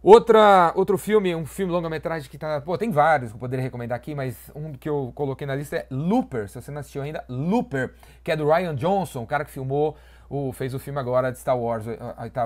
Outra, 0.02 0.72
outro 0.76 0.98
filme, 0.98 1.36
um 1.36 1.46
filme 1.46 1.72
longa-metragem 1.72 2.30
que 2.30 2.38
tá. 2.38 2.62
Pô, 2.62 2.78
tem 2.78 2.92
vários 2.92 3.32
que 3.32 3.36
eu 3.36 3.40
poderia 3.40 3.64
recomendar 3.64 3.96
aqui, 3.96 4.14
mas 4.14 4.52
um 4.56 4.74
que 4.74 4.88
eu 4.88 5.12
coloquei 5.16 5.48
na 5.48 5.56
lista 5.56 5.76
é 5.76 5.88
Looper. 5.90 6.48
Se 6.48 6.62
você 6.62 6.72
não 6.72 6.80
assistiu 6.80 7.02
ainda, 7.02 7.26
Looper, 7.28 7.94
que 8.24 8.32
é 8.32 8.36
do 8.36 8.48
Ryan 8.48 8.76
Johnson, 8.76 9.24
o 9.24 9.28
cara 9.28 9.44
que 9.44 9.52
filmou, 9.52 9.98
o, 10.30 10.52
fez 10.52 10.74
o 10.74 10.80
filme 10.80 11.00
agora 11.00 11.32
de 11.32 11.40
Star 11.40 11.58
Wars 11.58 11.86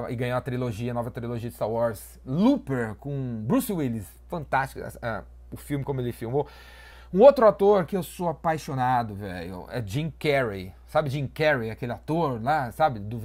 e 0.09 0.15
ganhou 0.15 0.37
a 0.37 0.41
trilogia, 0.41 0.91
a 0.91 0.93
nova 0.93 1.09
trilogia 1.09 1.49
de 1.49 1.55
Star 1.55 1.69
Wars. 1.69 2.19
Looper, 2.25 2.95
com 2.95 3.41
Bruce 3.43 3.71
Willis. 3.71 4.07
Fantástico 4.29 4.81
uh, 4.81 5.23
o 5.51 5.57
filme 5.57 5.83
como 5.83 5.99
ele 5.99 6.11
filmou. 6.11 6.47
Um 7.13 7.21
outro 7.23 7.45
ator 7.45 7.85
que 7.85 7.97
eu 7.97 8.03
sou 8.03 8.29
apaixonado, 8.29 9.13
velho, 9.15 9.67
é 9.69 9.83
Jim 9.85 10.13
Carrey. 10.17 10.71
Sabe 10.87 11.09
Jim 11.09 11.27
Carrey, 11.27 11.69
aquele 11.69 11.91
ator 11.91 12.41
lá, 12.41 12.71
sabe, 12.71 12.99
do 12.99 13.19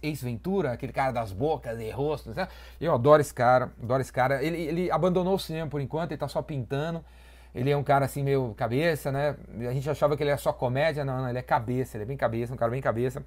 ex-Ventura, 0.00 0.72
aquele 0.72 0.92
cara 0.92 1.10
das 1.10 1.32
bocas 1.32 1.80
e 1.80 1.90
rostos, 1.90 2.36
né? 2.36 2.46
Eu 2.80 2.94
adoro 2.94 3.20
esse 3.20 3.34
cara, 3.34 3.72
adoro 3.82 4.00
esse 4.00 4.12
cara. 4.12 4.40
Ele, 4.42 4.58
ele 4.60 4.90
abandonou 4.92 5.34
o 5.34 5.38
cinema 5.40 5.68
por 5.68 5.80
enquanto, 5.80 6.12
ele 6.12 6.18
tá 6.18 6.28
só 6.28 6.40
pintando. 6.40 7.04
Ele 7.52 7.68
é 7.68 7.76
um 7.76 7.82
cara 7.82 8.04
assim 8.04 8.22
meio 8.22 8.54
cabeça, 8.56 9.10
né? 9.10 9.34
A 9.68 9.72
gente 9.72 9.90
achava 9.90 10.16
que 10.16 10.22
ele 10.22 10.30
é 10.30 10.36
só 10.36 10.52
comédia, 10.52 11.04
não, 11.04 11.22
não, 11.22 11.28
ele 11.28 11.38
é 11.38 11.42
cabeça, 11.42 11.96
ele 11.96 12.04
é 12.04 12.06
bem 12.06 12.16
cabeça, 12.16 12.54
um 12.54 12.56
cara 12.56 12.70
bem 12.70 12.80
cabeça. 12.80 13.24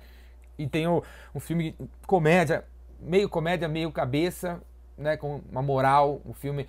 E 0.57 0.67
tem 0.67 0.87
o, 0.87 1.03
um 1.33 1.39
filme 1.39 1.75
comédia, 2.05 2.63
meio 2.99 3.29
comédia, 3.29 3.67
meio 3.67 3.91
cabeça, 3.91 4.61
né, 4.97 5.17
com 5.17 5.41
uma 5.51 5.61
moral, 5.61 6.21
um 6.25 6.33
filme 6.33 6.67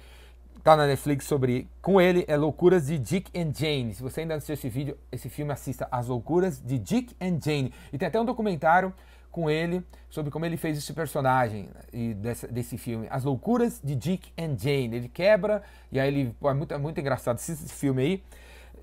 tá 0.63 0.75
na 0.75 0.87
Netflix 0.87 1.27
sobre 1.27 1.69
com 1.81 2.01
ele 2.01 2.25
é 2.27 2.37
Loucuras 2.37 2.89
de 2.89 2.99
Dick 2.99 3.31
and 3.39 3.53
Jane. 3.55 3.95
Se 3.95 4.03
você 4.03 4.23
ainda 4.23 4.35
não 4.35 4.39
assistiu 4.39 4.55
esse 4.55 4.69
vídeo, 4.69 4.99
esse 5.13 5.29
filme 5.29 5.53
assista 5.53 5.87
As 5.93 6.09
Loucuras 6.09 6.61
de 6.61 6.77
Dick 6.77 7.15
and 7.21 7.39
Jane. 7.41 7.73
E 7.93 7.99
tem 7.99 8.09
até 8.09 8.21
um 8.21 8.25
documentário 8.25 8.93
com 9.31 9.49
ele 9.49 9.85
sobre 10.11 10.31
como 10.31 10.45
ele 10.45 10.57
fez 10.57 10.77
esse 10.79 10.93
personagem 10.93 11.69
e 11.93 12.15
desse, 12.15 12.49
desse 12.49 12.79
filme, 12.79 13.07
As 13.11 13.23
Loucuras 13.23 13.81
de 13.85 13.95
Dick 13.95 14.33
and 14.37 14.57
Jane. 14.59 14.97
Ele 14.97 15.09
quebra 15.09 15.63
e 15.93 16.01
aí 16.01 16.09
ele 16.09 16.35
pô, 16.41 16.51
é 16.51 16.55
muito, 16.55 16.75
é 16.75 16.79
muito 16.79 16.99
engraçado 16.99 17.37
esse 17.37 17.73
filme 17.73 18.03
aí. 18.03 18.23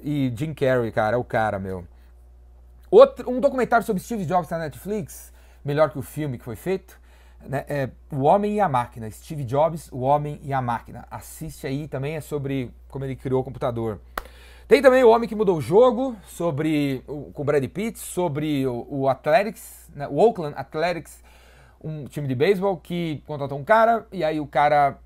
E 0.01 0.33
Jim 0.35 0.53
Carrey, 0.53 0.91
cara, 0.91 1.15
é 1.15 1.19
o 1.19 1.23
cara, 1.23 1.59
meu. 1.59 1.85
Outro, 2.93 3.27
um 3.27 3.39
documentário 3.39 3.83
sobre 3.83 4.03
Steve 4.03 4.23
Jobs 4.23 4.47
na 4.51 4.59
Netflix, 4.59 5.33
melhor 5.65 5.89
que 5.89 5.97
o 5.97 6.03
filme 6.03 6.37
que 6.37 6.43
foi 6.43 6.55
feito 6.55 6.95
né, 7.41 7.65
é 7.67 7.89
O 8.11 8.21
Homem 8.21 8.53
e 8.53 8.59
a 8.59 8.69
Máquina, 8.69 9.09
Steve 9.09 9.43
Jobs, 9.43 9.91
O 9.91 10.01
Homem 10.01 10.39
e 10.43 10.53
a 10.53 10.61
Máquina. 10.61 11.03
Assiste 11.09 11.65
aí 11.65 11.87
também, 11.87 12.17
é 12.17 12.21
sobre 12.21 12.71
como 12.87 13.03
ele 13.03 13.15
criou 13.15 13.41
o 13.41 13.43
computador. 13.43 13.99
Tem 14.67 14.79
também 14.79 15.03
O 15.03 15.09
Homem 15.09 15.27
que 15.27 15.33
Mudou 15.33 15.57
o 15.57 15.61
Jogo, 15.61 16.15
sobre 16.27 17.03
o, 17.07 17.31
com 17.31 17.41
o 17.41 17.45
Brad 17.45 17.65
Pitt, 17.67 17.97
sobre 17.97 18.67
o, 18.67 18.85
o 18.87 19.09
Athletics, 19.09 19.89
né, 19.95 20.07
o 20.07 20.19
Oakland 20.19 20.53
Athletics, 20.55 21.23
um 21.83 22.05
time 22.05 22.27
de 22.27 22.35
beisebol 22.35 22.77
que 22.77 23.23
contratou 23.25 23.57
um 23.57 23.63
cara 23.63 24.05
e 24.11 24.23
aí 24.23 24.39
o 24.39 24.45
cara 24.45 24.99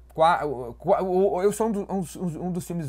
eu 1.43 1.51
sou 1.51 1.67
um, 1.67 2.47
um 2.47 2.51
dos 2.51 2.65
times, 2.65 2.87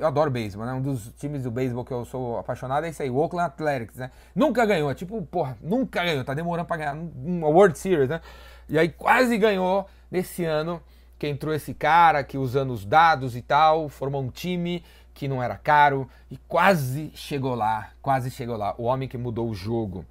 eu 0.00 0.06
adoro 0.06 0.30
beisebol, 0.30 0.66
né? 0.66 0.72
Um 0.72 0.82
dos 0.82 1.12
times 1.18 1.42
do 1.42 1.50
beisebol 1.50 1.84
que 1.84 1.92
eu 1.92 2.04
sou 2.04 2.38
apaixonado 2.38 2.84
é 2.84 2.90
isso 2.90 3.02
aí, 3.02 3.10
o 3.10 3.16
Oakland 3.16 3.46
Athletics, 3.46 3.96
né? 3.96 4.10
Nunca 4.34 4.64
ganhou, 4.64 4.90
é 4.90 4.94
tipo, 4.94 5.20
porra, 5.22 5.56
nunca 5.60 6.04
ganhou, 6.04 6.24
tá 6.24 6.34
demorando 6.34 6.66
pra 6.66 6.76
ganhar 6.76 6.94
uma 6.94 7.48
World 7.48 7.78
Series, 7.78 8.08
né? 8.08 8.20
E 8.68 8.78
aí 8.78 8.88
quase 8.88 9.36
ganhou 9.36 9.86
nesse 10.10 10.44
ano 10.44 10.80
que 11.18 11.26
entrou 11.28 11.52
esse 11.52 11.74
cara 11.74 12.24
que 12.24 12.38
usando 12.38 12.70
os 12.70 12.84
dados 12.84 13.36
e 13.36 13.42
tal, 13.42 13.88
formou 13.88 14.22
um 14.22 14.30
time 14.30 14.82
que 15.12 15.28
não 15.28 15.42
era 15.42 15.56
caro 15.56 16.08
e 16.30 16.38
quase 16.48 17.10
chegou 17.14 17.54
lá, 17.54 17.90
quase 18.00 18.30
chegou 18.30 18.56
lá, 18.56 18.74
o 18.78 18.84
homem 18.84 19.08
que 19.08 19.18
mudou 19.18 19.48
o 19.50 19.54
jogo. 19.54 20.04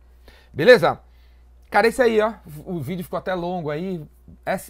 Beleza? 0.54 1.00
Cara, 1.70 1.88
esse 1.88 2.02
aí, 2.02 2.20
ó, 2.20 2.34
o 2.66 2.80
vídeo 2.80 3.04
ficou 3.04 3.18
até 3.18 3.34
longo 3.34 3.70
aí. 3.70 4.04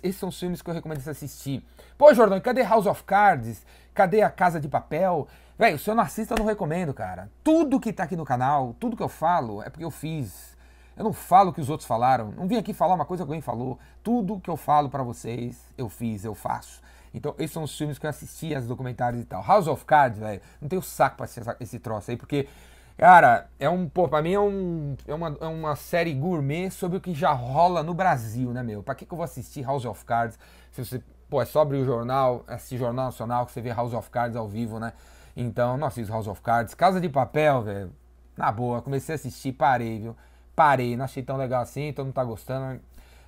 Esses 0.03 0.17
são 0.17 0.29
os 0.29 0.37
filmes 0.37 0.61
que 0.61 0.69
eu 0.69 0.73
recomendo 0.73 0.99
você 0.99 1.09
assistir. 1.11 1.63
Pô, 1.99 2.13
Jordão, 2.13 2.39
cadê 2.39 2.63
House 2.63 2.85
of 2.85 3.03
Cards? 3.03 3.61
Cadê 3.93 4.21
A 4.21 4.29
Casa 4.29 4.57
de 4.57 4.69
Papel? 4.69 5.27
Velho, 5.57 5.77
se 5.77 5.89
eu 5.89 5.93
não 5.93 6.01
assisto, 6.01 6.33
eu 6.33 6.37
não 6.37 6.45
recomendo, 6.45 6.93
cara. 6.93 7.29
Tudo 7.43 7.77
que 7.77 7.91
tá 7.91 8.03
aqui 8.03 8.15
no 8.15 8.23
canal, 8.23 8.73
tudo 8.79 8.95
que 8.95 9.03
eu 9.03 9.09
falo 9.09 9.61
é 9.61 9.69
porque 9.69 9.83
eu 9.83 9.91
fiz. 9.91 10.55
Eu 10.95 11.03
não 11.03 11.11
falo 11.11 11.49
o 11.49 11.53
que 11.53 11.59
os 11.59 11.69
outros 11.69 11.85
falaram. 11.85 12.31
Não 12.31 12.47
vim 12.47 12.55
aqui 12.55 12.73
falar 12.73 12.95
uma 12.95 13.03
coisa 13.03 13.25
que 13.25 13.29
alguém 13.29 13.41
falou. 13.41 13.77
Tudo 14.01 14.39
que 14.39 14.49
eu 14.49 14.55
falo 14.55 14.89
para 14.89 15.03
vocês, 15.03 15.61
eu 15.77 15.89
fiz, 15.89 16.23
eu 16.23 16.33
faço. 16.33 16.81
Então, 17.13 17.35
esses 17.37 17.51
são 17.51 17.63
os 17.63 17.77
filmes 17.77 17.99
que 17.99 18.05
eu 18.05 18.09
assisti, 18.09 18.55
as 18.55 18.65
documentários 18.65 19.21
e 19.21 19.25
tal. 19.25 19.43
House 19.43 19.67
of 19.67 19.83
Cards, 19.83 20.19
velho, 20.19 20.41
não 20.61 20.69
tenho 20.69 20.81
saco 20.81 21.17
pra 21.17 21.25
assistir 21.25 21.53
esse 21.59 21.79
troço 21.79 22.11
aí, 22.11 22.15
porque, 22.15 22.47
cara, 22.97 23.49
é 23.59 23.69
um, 23.69 23.89
pô, 23.89 24.07
pra 24.07 24.21
mim 24.21 24.31
é, 24.31 24.39
um, 24.39 24.95
é, 25.05 25.13
uma, 25.13 25.37
é 25.41 25.47
uma 25.47 25.75
série 25.75 26.13
gourmet 26.13 26.69
sobre 26.69 26.97
o 26.97 27.01
que 27.01 27.13
já 27.13 27.33
rola 27.33 27.83
no 27.83 27.93
Brasil, 27.93 28.53
né, 28.53 28.63
meu? 28.63 28.81
Pra 28.81 28.95
que, 28.95 29.05
que 29.05 29.13
eu 29.13 29.17
vou 29.17 29.25
assistir 29.25 29.63
House 29.63 29.83
of 29.83 30.05
Cards 30.05 30.39
se 30.71 30.85
você, 30.85 31.03
pô, 31.29 31.41
é 31.41 31.45
só 31.45 31.61
abrir 31.61 31.77
o 31.77 31.85
jornal, 31.85 32.43
assistir 32.47 32.77
Jornal 32.77 33.05
Nacional 33.05 33.45
que 33.45 33.51
você 33.51 33.61
vê 33.61 33.69
House 33.71 33.93
of 33.93 34.09
Cards 34.09 34.35
ao 34.35 34.47
vivo, 34.47 34.79
né? 34.79 34.93
Então, 35.35 35.77
não 35.77 35.87
assisto 35.87 36.11
House 36.11 36.27
of 36.27 36.41
Cards. 36.41 36.73
Casa 36.73 36.99
de 36.99 37.07
Papel, 37.07 37.61
velho, 37.61 37.91
na 38.35 38.51
boa, 38.51 38.81
comecei 38.81 39.13
a 39.13 39.15
assistir, 39.15 39.53
parei, 39.53 39.99
viu? 39.99 40.15
parei, 40.59 40.97
não 40.97 41.05
achei 41.05 41.23
tão 41.23 41.37
legal 41.37 41.61
assim, 41.61 41.93
todo 41.93 42.07
mundo 42.07 42.15
tá 42.15 42.23
gostando, 42.25 42.81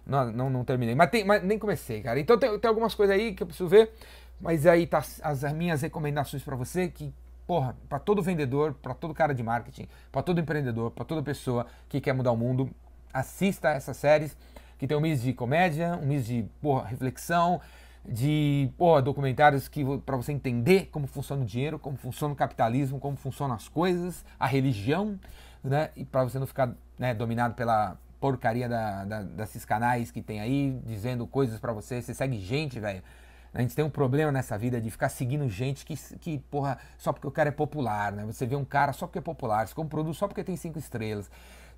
não, 0.06 0.30
não, 0.34 0.50
não 0.50 0.66
terminei. 0.66 0.94
Mas, 0.94 1.10
tem, 1.10 1.24
mas 1.24 1.42
nem 1.42 1.58
comecei, 1.58 2.02
cara. 2.02 2.20
Então 2.20 2.38
tem, 2.38 2.60
tem 2.60 2.68
algumas 2.68 2.94
coisas 2.94 3.16
aí 3.16 3.34
que 3.34 3.42
eu 3.42 3.48
preciso 3.48 3.70
ver, 3.70 3.90
mas 4.38 4.68
aí 4.68 4.86
tá 4.86 4.98
as, 4.98 5.22
as 5.24 5.54
minhas 5.54 5.82
recomendações 5.82 6.44
para 6.44 6.58
você 6.58 6.90
que 6.90 7.14
porra, 7.48 7.74
para 7.88 8.00
todo 8.00 8.22
vendedor, 8.22 8.74
para 8.74 8.94
todo 8.94 9.14
cara 9.14 9.34
de 9.34 9.42
marketing, 9.42 9.88
para 10.12 10.22
todo 10.22 10.42
empreendedor, 10.42 10.92
para 10.92 11.06
toda 11.06 11.24
pessoa 11.24 11.66
que 11.88 12.02
quer 12.02 12.14
mudar 12.14 12.34
o 12.34 12.38
mundo, 12.38 12.70
assista 13.14 13.70
essas 13.70 13.96
séries 13.96 14.36
que 14.78 14.86
tem 14.86 14.98
um 14.98 15.02
mês 15.02 15.22
de 15.22 15.32
comédia, 15.32 15.98
um 16.04 16.08
mês 16.08 16.26
de 16.26 16.44
porra, 16.62 16.88
reflexão, 16.88 17.62
de 18.06 18.70
pô, 18.78 19.00
documentários 19.02 19.68
que 19.68 19.84
para 20.00 20.18
você 20.18 20.32
entender 20.32 20.88
como 20.92 21.08
funciona 21.08 21.44
o 21.44 21.46
dinheiro, 21.46 21.78
como 21.78 21.98
funciona 21.98 22.34
o 22.34 22.38
capitalismo, 22.38 23.00
como 23.00 23.16
funcionam 23.16 23.56
as 23.56 23.68
coisas, 23.68 24.26
a 24.40 24.48
religião, 24.48 25.20
né? 25.64 25.92
E 25.96 26.04
para 26.04 26.24
você 26.24 26.40
não 26.40 26.48
ficar 26.48 26.74
né, 26.98 27.14
dominado 27.14 27.54
pela 27.54 27.98
porcaria 28.20 28.70
da, 28.70 29.04
da, 29.06 29.22
desses 29.24 29.66
canais 29.66 30.12
que 30.12 30.22
tem 30.22 30.40
aí, 30.40 30.80
dizendo 30.86 31.26
coisas 31.26 31.60
para 31.60 31.74
você. 31.74 32.02
Você 32.02 32.14
segue 32.14 32.40
gente, 32.40 32.80
velho. 32.80 33.04
A 33.54 33.62
gente 33.62 33.76
tem 33.76 33.84
um 33.84 33.90
problema 33.90 34.32
nessa 34.32 34.58
vida 34.58 34.80
de 34.80 34.90
ficar 34.90 35.10
seguindo 35.10 35.48
gente 35.50 35.86
que, 35.86 35.96
que, 36.18 36.40
porra, 36.50 36.78
só 36.98 37.12
porque 37.12 37.28
o 37.28 37.32
cara 37.32 37.50
é 37.50 37.52
popular, 37.52 38.12
né? 38.14 38.24
Você 38.26 38.46
vê 38.46 38.56
um 38.56 38.64
cara 38.64 38.94
só 38.94 39.06
porque 39.06 39.20
é 39.20 39.22
popular, 39.22 39.68
você 39.68 39.76
compra 39.76 39.88
um 39.88 39.90
produto 39.90 40.16
só 40.16 40.28
porque 40.28 40.44
tem 40.44 40.56
cinco 40.56 40.80
estrelas. 40.80 41.30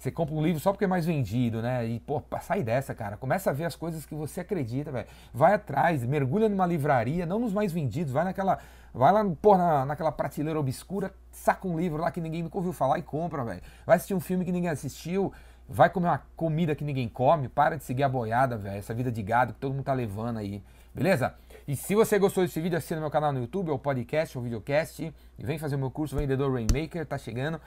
Você 0.03 0.11
compra 0.11 0.35
um 0.35 0.43
livro 0.43 0.59
só 0.59 0.73
porque 0.73 0.83
é 0.83 0.87
mais 0.87 1.05
vendido, 1.05 1.61
né? 1.61 1.87
E, 1.87 1.97
pô, 2.01 2.21
sai 2.41 2.61
dessa, 2.61 2.93
cara. 2.93 3.15
Começa 3.15 3.51
a 3.51 3.53
ver 3.53 3.63
as 3.63 3.73
coisas 3.73 4.05
que 4.05 4.13
você 4.13 4.41
acredita, 4.41 4.91
velho. 4.91 5.07
Vai 5.33 5.53
atrás, 5.53 6.03
mergulha 6.03 6.49
numa 6.49 6.65
livraria, 6.65 7.25
não 7.25 7.39
nos 7.39 7.53
mais 7.53 7.71
vendidos, 7.71 8.11
vai 8.11 8.25
naquela. 8.25 8.59
Vai 8.93 9.13
lá, 9.13 9.23
pô, 9.41 9.57
na, 9.57 9.85
naquela 9.85 10.11
prateleira 10.11 10.59
obscura, 10.59 11.13
saca 11.31 11.65
um 11.65 11.79
livro 11.79 12.01
lá 12.01 12.11
que 12.11 12.19
ninguém 12.19 12.43
nunca 12.43 12.57
ouviu 12.57 12.73
falar 12.73 12.99
e 12.99 13.01
compra, 13.01 13.45
velho. 13.45 13.61
Vai 13.85 13.95
assistir 13.95 14.13
um 14.13 14.19
filme 14.19 14.43
que 14.43 14.51
ninguém 14.51 14.69
assistiu, 14.69 15.31
vai 15.69 15.89
comer 15.89 16.07
uma 16.07 16.21
comida 16.35 16.75
que 16.75 16.83
ninguém 16.83 17.07
come, 17.07 17.47
para 17.47 17.77
de 17.77 17.85
seguir 17.85 18.03
a 18.03 18.09
boiada, 18.09 18.57
velho. 18.57 18.75
Essa 18.75 18.93
vida 18.93 19.09
de 19.09 19.23
gado 19.23 19.53
que 19.53 19.59
todo 19.61 19.71
mundo 19.71 19.85
tá 19.85 19.93
levando 19.93 20.37
aí. 20.37 20.61
Beleza? 20.93 21.33
E 21.65 21.77
se 21.77 21.95
você 21.95 22.19
gostou 22.19 22.43
desse 22.43 22.59
vídeo, 22.59 22.77
assina 22.77 22.99
meu 22.99 23.09
canal 23.09 23.31
no 23.31 23.39
YouTube, 23.39 23.71
ou 23.71 23.79
podcast, 23.79 24.37
ou 24.37 24.43
videocast. 24.43 24.99
E 24.99 25.13
vem 25.45 25.57
fazer 25.57 25.77
o 25.77 25.79
meu 25.79 25.89
curso 25.89 26.13
Vendedor 26.13 26.51
Rainmaker, 26.51 27.05
tá 27.05 27.17
chegando. 27.17 27.57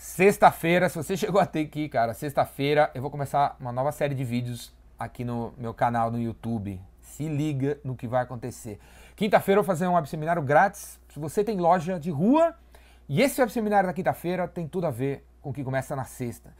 Sexta-feira, 0.00 0.88
se 0.88 0.96
você 0.96 1.14
chegou 1.14 1.38
até 1.38 1.60
aqui, 1.60 1.86
cara, 1.86 2.14
sexta-feira 2.14 2.90
eu 2.94 3.02
vou 3.02 3.10
começar 3.10 3.54
uma 3.60 3.70
nova 3.70 3.92
série 3.92 4.14
de 4.14 4.24
vídeos 4.24 4.72
aqui 4.98 5.24
no 5.24 5.52
meu 5.58 5.74
canal 5.74 6.10
no 6.10 6.18
YouTube. 6.18 6.80
Se 7.02 7.28
liga 7.28 7.78
no 7.84 7.94
que 7.94 8.08
vai 8.08 8.22
acontecer. 8.22 8.80
Quinta-feira 9.14 9.58
eu 9.58 9.62
vou 9.62 9.66
fazer 9.66 9.86
um 9.86 9.92
web 9.92 10.08
seminário 10.08 10.40
grátis. 10.40 10.98
Se 11.10 11.18
você 11.20 11.44
tem 11.44 11.58
loja 11.58 12.00
de 12.00 12.10
rua, 12.10 12.56
e 13.10 13.20
esse 13.20 13.38
web 13.42 13.52
seminário 13.52 13.88
da 13.88 13.92
quinta-feira 13.92 14.48
tem 14.48 14.66
tudo 14.66 14.86
a 14.86 14.90
ver 14.90 15.22
com 15.42 15.50
o 15.50 15.52
que 15.52 15.62
começa 15.62 15.94
na 15.94 16.04
sexta. 16.04 16.50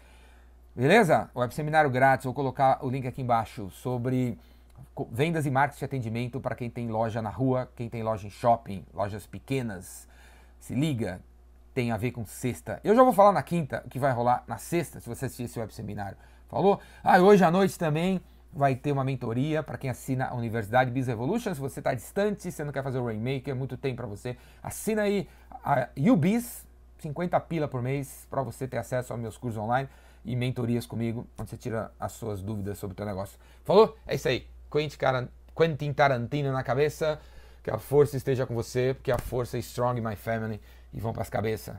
Beleza? 0.76 1.30
O 1.34 1.40
web 1.40 1.54
seminário 1.54 1.88
grátis, 1.88 2.26
vou 2.26 2.34
colocar 2.34 2.84
o 2.84 2.90
link 2.90 3.06
aqui 3.06 3.22
embaixo 3.22 3.70
sobre 3.70 4.38
vendas 5.10 5.46
e 5.46 5.50
marketing 5.50 5.78
de 5.78 5.84
atendimento 5.86 6.40
para 6.42 6.54
quem 6.54 6.68
tem 6.68 6.88
loja 6.88 7.22
na 7.22 7.30
rua, 7.30 7.70
quem 7.74 7.88
tem 7.88 8.02
loja 8.02 8.26
em 8.26 8.30
shopping, 8.30 8.84
lojas 8.92 9.26
pequenas. 9.26 10.06
Se 10.58 10.74
liga, 10.74 11.22
tem 11.74 11.90
a 11.92 11.96
ver 11.96 12.10
com 12.10 12.24
sexta. 12.24 12.80
Eu 12.82 12.94
já 12.94 13.02
vou 13.02 13.12
falar 13.12 13.32
na 13.32 13.42
quinta 13.42 13.82
o 13.86 13.88
que 13.88 13.98
vai 13.98 14.12
rolar 14.12 14.44
na 14.46 14.56
sexta, 14.56 15.00
se 15.00 15.08
você 15.08 15.26
assistir 15.26 15.44
esse 15.44 15.58
web 15.58 15.72
seminário. 15.72 16.16
Falou? 16.48 16.80
Ah, 17.02 17.18
hoje 17.18 17.44
à 17.44 17.50
noite 17.50 17.78
também 17.78 18.20
vai 18.52 18.74
ter 18.74 18.90
uma 18.90 19.04
mentoria 19.04 19.62
para 19.62 19.78
quem 19.78 19.88
assina 19.88 20.26
a 20.26 20.34
Universidade 20.34 20.90
Biz 20.90 21.06
Revolution. 21.06 21.54
Se 21.54 21.60
você 21.60 21.80
está 21.80 21.94
distante, 21.94 22.50
você 22.50 22.64
não 22.64 22.72
quer 22.72 22.82
fazer 22.82 22.98
o 22.98 23.06
Rainmaker, 23.06 23.54
muito 23.54 23.76
tempo 23.76 23.96
para 23.96 24.06
você, 24.06 24.36
assina 24.62 25.02
aí 25.02 25.28
a 25.64 25.88
UBiz, 25.96 26.66
50 26.98 27.38
pila 27.40 27.68
por 27.68 27.80
mês, 27.80 28.26
para 28.28 28.42
você 28.42 28.66
ter 28.66 28.78
acesso 28.78 29.12
aos 29.12 29.22
meus 29.22 29.38
cursos 29.38 29.62
online 29.62 29.88
e 30.24 30.34
mentorias 30.34 30.86
comigo, 30.86 31.26
onde 31.38 31.50
você 31.50 31.56
tira 31.56 31.92
as 31.98 32.12
suas 32.12 32.42
dúvidas 32.42 32.78
sobre 32.78 32.92
o 32.94 32.96
teu 32.96 33.06
negócio. 33.06 33.38
Falou? 33.64 33.96
É 34.06 34.16
isso 34.16 34.28
aí. 34.28 34.46
Quentin 34.70 35.92
Tarantino 35.92 36.52
na 36.52 36.62
cabeça. 36.62 37.18
Que 37.62 37.70
a 37.70 37.78
força 37.78 38.16
esteja 38.16 38.46
com 38.46 38.54
você, 38.54 38.94
porque 38.94 39.12
a 39.12 39.18
força 39.18 39.58
é 39.58 39.60
strong, 39.60 40.00
my 40.00 40.16
family. 40.16 40.58
E 40.92 41.00
vão 41.00 41.12
para 41.12 41.22
as 41.22 41.30
cabeças. 41.30 41.76